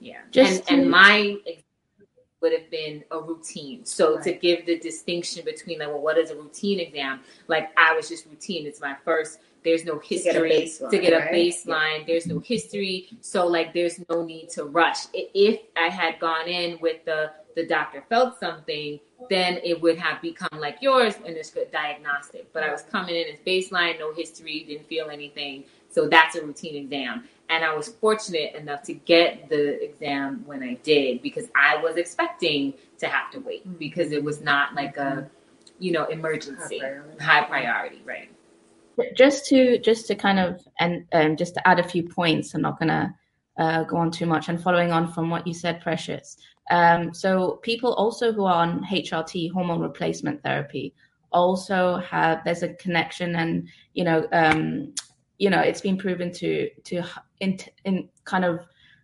[0.00, 0.20] Yeah.
[0.30, 1.38] Just and, and my
[2.44, 3.86] would have been a routine.
[3.86, 7.20] So to give the distinction between like, well, what is a routine exam?
[7.48, 8.66] Like I was just routine.
[8.66, 9.38] It's my first.
[9.64, 11.32] There's no get a history baseline, to get a right?
[11.32, 12.06] baseline.
[12.06, 15.06] There's no history, so like there's no need to rush.
[15.14, 18.98] If I had gone in with the the doctor felt something,
[19.30, 22.52] then it would have become like yours and it's good diagnostic.
[22.52, 25.62] But I was coming in as baseline, no history, didn't feel anything.
[25.88, 27.28] So that's a routine exam.
[27.48, 31.96] And I was fortunate enough to get the exam when I did because I was
[31.96, 33.76] expecting to have to wait Mm-hmm.
[33.78, 35.30] because it was not like a,
[35.78, 37.24] you know, emergency, High priority.
[37.24, 38.30] high priority, right?
[39.16, 42.62] Just to just to kind of and um, just to add a few points i'm
[42.62, 43.12] not going to
[43.56, 46.36] uh, go on too much and following on from what you said precious.
[46.70, 50.94] Um, so people also who are on hrt hormone replacement therapy
[51.30, 54.94] also have there's a connection and you know um,
[55.38, 57.02] you know it's been proven to to
[57.40, 58.60] in, in kind of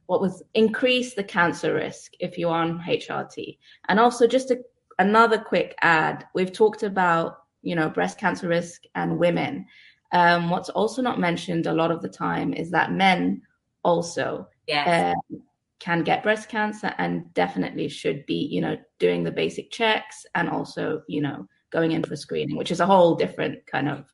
[0.06, 4.58] what was increase the cancer risk if you're on hrt and also just a,
[4.98, 9.66] another quick ad we've talked about you know breast cancer risk and women
[10.12, 13.42] um, what's also not mentioned a lot of the time is that men
[13.84, 15.14] also Yes.
[15.14, 15.36] uh,
[15.80, 20.48] can get breast cancer and definitely should be you know doing the basic checks and
[20.48, 24.04] also you know going in for screening which is a whole different kind of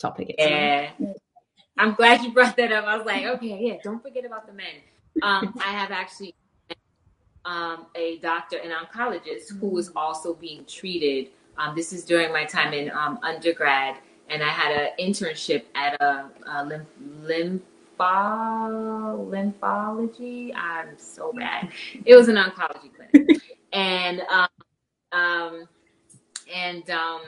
[0.00, 0.34] topic.
[0.38, 0.90] Yeah.
[1.78, 2.84] I'm glad you brought that up.
[2.84, 4.66] I was like, okay, yeah, don't forget about the men.
[5.22, 6.34] Um, I have actually
[7.44, 11.28] um, a doctor, an oncologist, who was also being treated.
[11.60, 13.96] Um, this is during my time in um, undergrad,
[14.30, 16.88] and I had an internship at a, a lymph,
[17.98, 20.54] lympho, lymphology.
[20.54, 21.68] I'm so bad.
[22.06, 23.42] It was an oncology clinic,
[23.74, 24.48] and um,
[25.12, 25.68] um,
[26.54, 27.20] and um,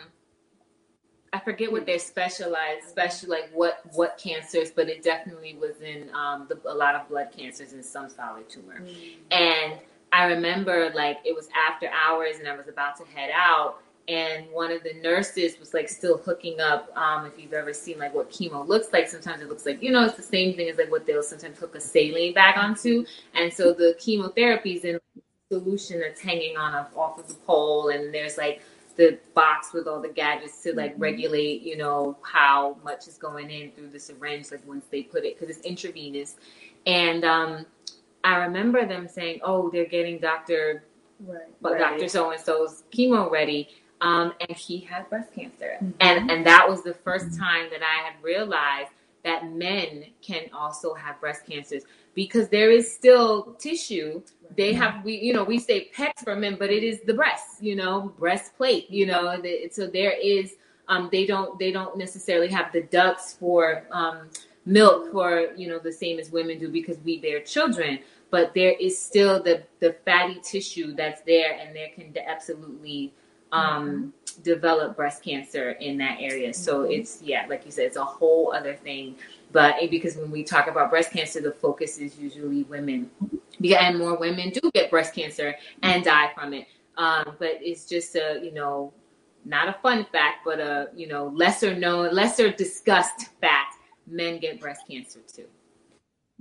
[1.34, 6.08] I forget what they specialized, especially like what what cancers, but it definitely was in
[6.14, 8.82] um, the, a lot of blood cancers and some solid tumor.
[9.30, 9.74] And
[10.10, 13.78] I remember like it was after hours, and I was about to head out,
[14.09, 16.90] and one of the nurses was like still hooking up.
[16.96, 19.92] Um, if you've ever seen like what chemo looks like, sometimes it looks like you
[19.92, 23.05] know it's the same thing as like what they'll sometimes hook a saline bag onto,
[23.34, 24.98] and so the chemotherapies in
[25.53, 28.62] solution that's hanging on off of the pole, and there's like
[28.96, 33.50] the box with all the gadgets to like regulate, you know, how much is going
[33.50, 36.36] in through the syringe, like once they put it, because it's intravenous.
[36.86, 37.66] And um,
[38.24, 40.84] I remember them saying, "Oh, they're getting Doctor,
[41.20, 41.48] Right.
[41.62, 43.68] but Doctor So and So's chemo ready."
[44.03, 45.94] Um, and he had breast cancer, Mhm.
[46.00, 48.90] and and that was the first time that I had realized
[49.24, 51.84] that men can also have breast cancers.
[52.14, 54.22] Because there is still tissue.
[54.57, 57.62] They have we you know we say pecs for men but it is the breast
[57.62, 60.57] you know breastplate you know the, so there is
[60.88, 64.28] um they don't they don't necessarily have the ducts for um
[64.66, 67.98] milk for you know the same as women do because we bear children.
[68.30, 73.12] But there is still the the fatty tissue that's there and there can absolutely
[73.53, 78.05] um develop breast cancer in that area so it's yeah like you said it's a
[78.05, 79.14] whole other thing
[79.53, 83.11] but it, because when we talk about breast cancer the focus is usually women
[83.62, 86.66] yeah, and more women do get breast cancer and die from it.
[86.96, 88.92] Um, but it's just a, you know,
[89.44, 93.76] not a fun fact, but a, you know, lesser known, lesser discussed fact.
[94.07, 95.46] Men get breast cancer too.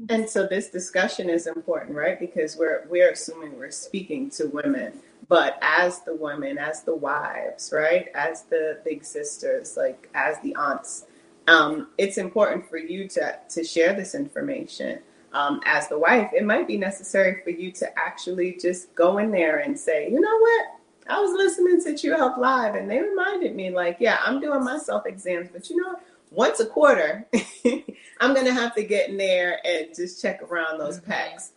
[0.10, 2.20] And so this discussion is important, right?
[2.20, 4.94] Because we're we're assuming we're speaking to women,
[5.32, 8.10] but as the women, as the wives, right?
[8.14, 11.06] As the big sisters, like as the aunts,
[11.48, 15.00] um, it's important for you to to share this information.
[15.32, 19.32] Um, as the wife, it might be necessary for you to actually just go in
[19.32, 20.66] there and say, you know what?
[21.08, 24.66] I was listening to True Health Live, and they reminded me, like, yeah, I'm doing
[24.66, 26.04] my self exams, but you know what?
[26.32, 27.26] Once a quarter,
[28.20, 31.06] I'm gonna have to get in there and just check around those Mhm.
[31.06, 31.52] packs.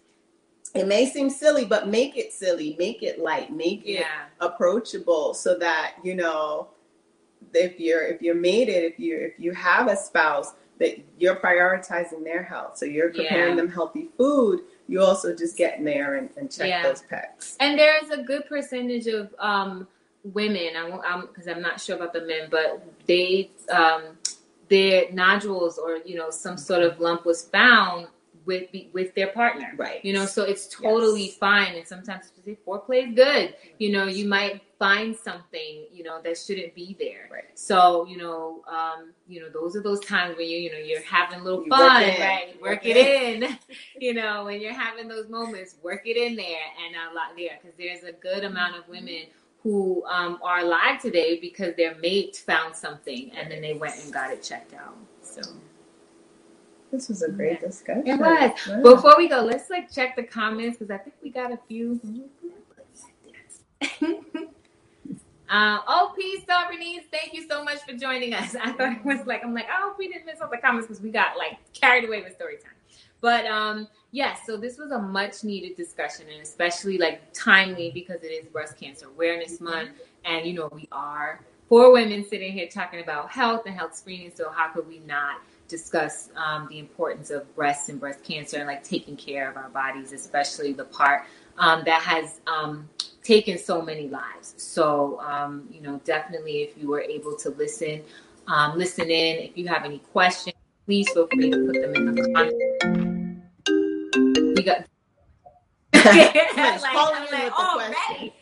[0.75, 4.27] It may seem silly, but make it silly, make it light, make it Yeah.
[4.41, 6.68] approachable, so that you know
[7.53, 12.25] if you're if you're mated, if you if you have a spouse, that you're prioritizing
[12.25, 13.62] their health, so you're preparing Yeah.
[13.62, 14.62] them healthy food.
[14.89, 16.83] You also just get in there and, and check Yeah.
[16.83, 17.57] those packs.
[17.61, 19.87] And there is a good percentage of um,
[20.25, 24.18] women, I won't, I'm because I'm not sure about the men, but they um,
[24.68, 28.09] their nodules or you know some sort of lump was found
[28.47, 29.73] with with their partner.
[29.77, 30.05] Right.
[30.05, 31.37] You know, so it's totally Yes.
[31.37, 31.75] fine.
[31.75, 33.55] And sometimes you say foreplay is good.
[33.79, 37.29] You know, you might find something, you know, that shouldn't be there.
[37.33, 37.45] Right.
[37.55, 41.03] So, you know, um, you know, those are those times when you, you know, you're
[41.03, 42.47] having a little You fun, work right?
[42.61, 43.59] Work work it in.
[44.01, 47.59] you know, when you're having those moments, work it in there and a lot there
[47.61, 49.25] because there's a good amount of women
[49.63, 54.13] who um, are alive today because their mate found something and then they went and
[54.13, 54.97] got it checked out.
[55.23, 55.41] So
[56.95, 58.07] This was a great discussion.
[58.07, 58.53] it was.
[58.69, 58.95] Wow.
[58.95, 62.01] Before we go, let's like check the comments because I think we got a few.
[65.47, 67.05] Uh, oh, peace, Bernice.
[67.13, 68.57] Thank you so much for joining us.
[68.61, 71.03] I thought it was like, I'm like, oh, we didn't miss all the comments because
[71.03, 72.73] we got like carried away with story time.
[73.21, 78.23] But um, yes, so this was a much needed discussion and especially like timely because
[78.23, 79.91] it is Breast Cancer Awareness Month.
[80.25, 84.33] And, you know, we are four women sitting here talking about health and health screening.
[84.35, 85.37] So, how could we not
[85.69, 89.69] discuss um, the importance of breast and breast cancer and like taking care of our
[89.71, 91.23] bodies, especially the part
[91.59, 92.89] um, that has um,
[93.23, 94.55] taken so many lives.
[94.57, 98.03] So, um, you know, definitely if you were able to listen,
[98.47, 99.39] um, listen in.
[99.39, 100.57] If you have any questions,
[100.87, 103.05] please feel free to put them in the comments
[104.57, 104.85] we got.
[106.05, 107.93] like, like, oh,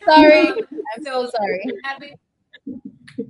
[0.05, 0.47] Sorry,
[0.95, 1.65] I'm so sorry.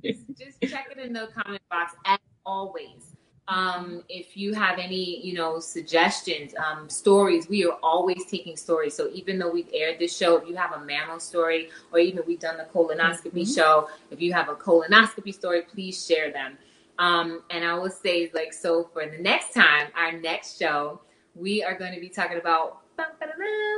[0.03, 3.12] Just, just check it in the comment box as always.
[3.47, 8.95] Um, if you have any, you know, suggestions, um, stories, we are always taking stories.
[8.95, 12.23] So even though we've aired this show, if you have a mammo story, or even
[12.25, 13.53] we've done the colonoscopy mm-hmm.
[13.53, 16.57] show, if you have a colonoscopy story, please share them.
[16.99, 21.01] Um, and I will say, like, so for the next time, our next show,
[21.35, 22.79] we are going to be talking about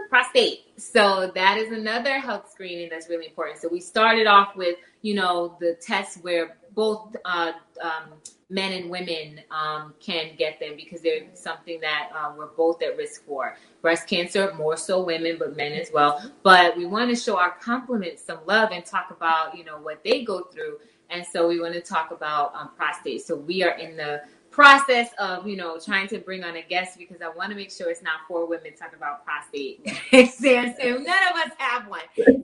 [0.09, 0.59] prostate.
[0.77, 3.59] So that is another health screening that's really important.
[3.59, 8.11] So we started off with, you know, the tests where both uh, um,
[8.49, 12.95] men and women um, can get them because they're something that uh, we're both at
[12.97, 13.57] risk for.
[13.81, 16.31] Breast cancer, more so women, but men as well.
[16.43, 20.03] But we want to show our compliments some love and talk about, you know, what
[20.03, 20.77] they go through.
[21.09, 23.25] And so we want to talk about um, prostate.
[23.25, 24.21] So we are in the
[24.55, 27.69] process of you know trying to bring on a guest because I want to make
[27.69, 30.73] sure it's not four women talking about prostate cancer.
[30.79, 31.99] None of us have one,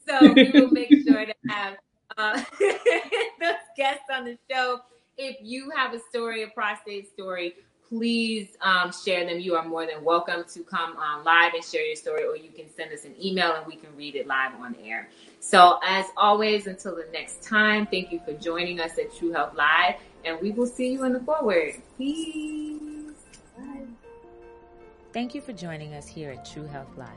[0.06, 1.78] so we will make sure to have
[2.18, 2.44] uh,
[3.40, 4.82] those guests on the show.
[5.24, 7.54] If you have a story, a prostate story,
[7.88, 9.40] please um, share them.
[9.40, 12.50] You are more than welcome to come on live and share your story, or you
[12.50, 15.10] can send us an email and we can read it live on air.
[15.40, 19.54] So, as always, until the next time, thank you for joining us at True Health
[19.54, 21.76] Live and we will see you in the forward.
[22.00, 23.14] Peace.
[23.56, 23.86] Bye.
[25.14, 27.10] Thank you for joining us here at True Health Live.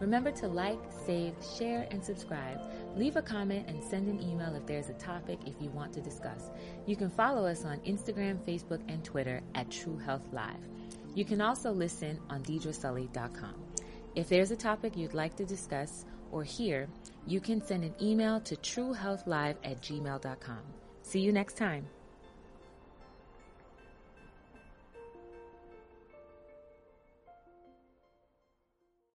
[0.00, 2.60] Remember to like, save, share, and subscribe.
[2.94, 6.02] Leave a comment and send an email if there's a topic if you want to
[6.02, 6.50] discuss.
[6.84, 10.60] You can follow us on Instagram, Facebook, and Twitter at True Health Live.
[11.14, 13.54] You can also listen on deidresully.com.
[14.14, 16.86] If there's a topic you'd like to discuss or hear,
[17.26, 20.60] you can send an email to truehealthlive at gmail.com.
[21.02, 21.86] See you next time.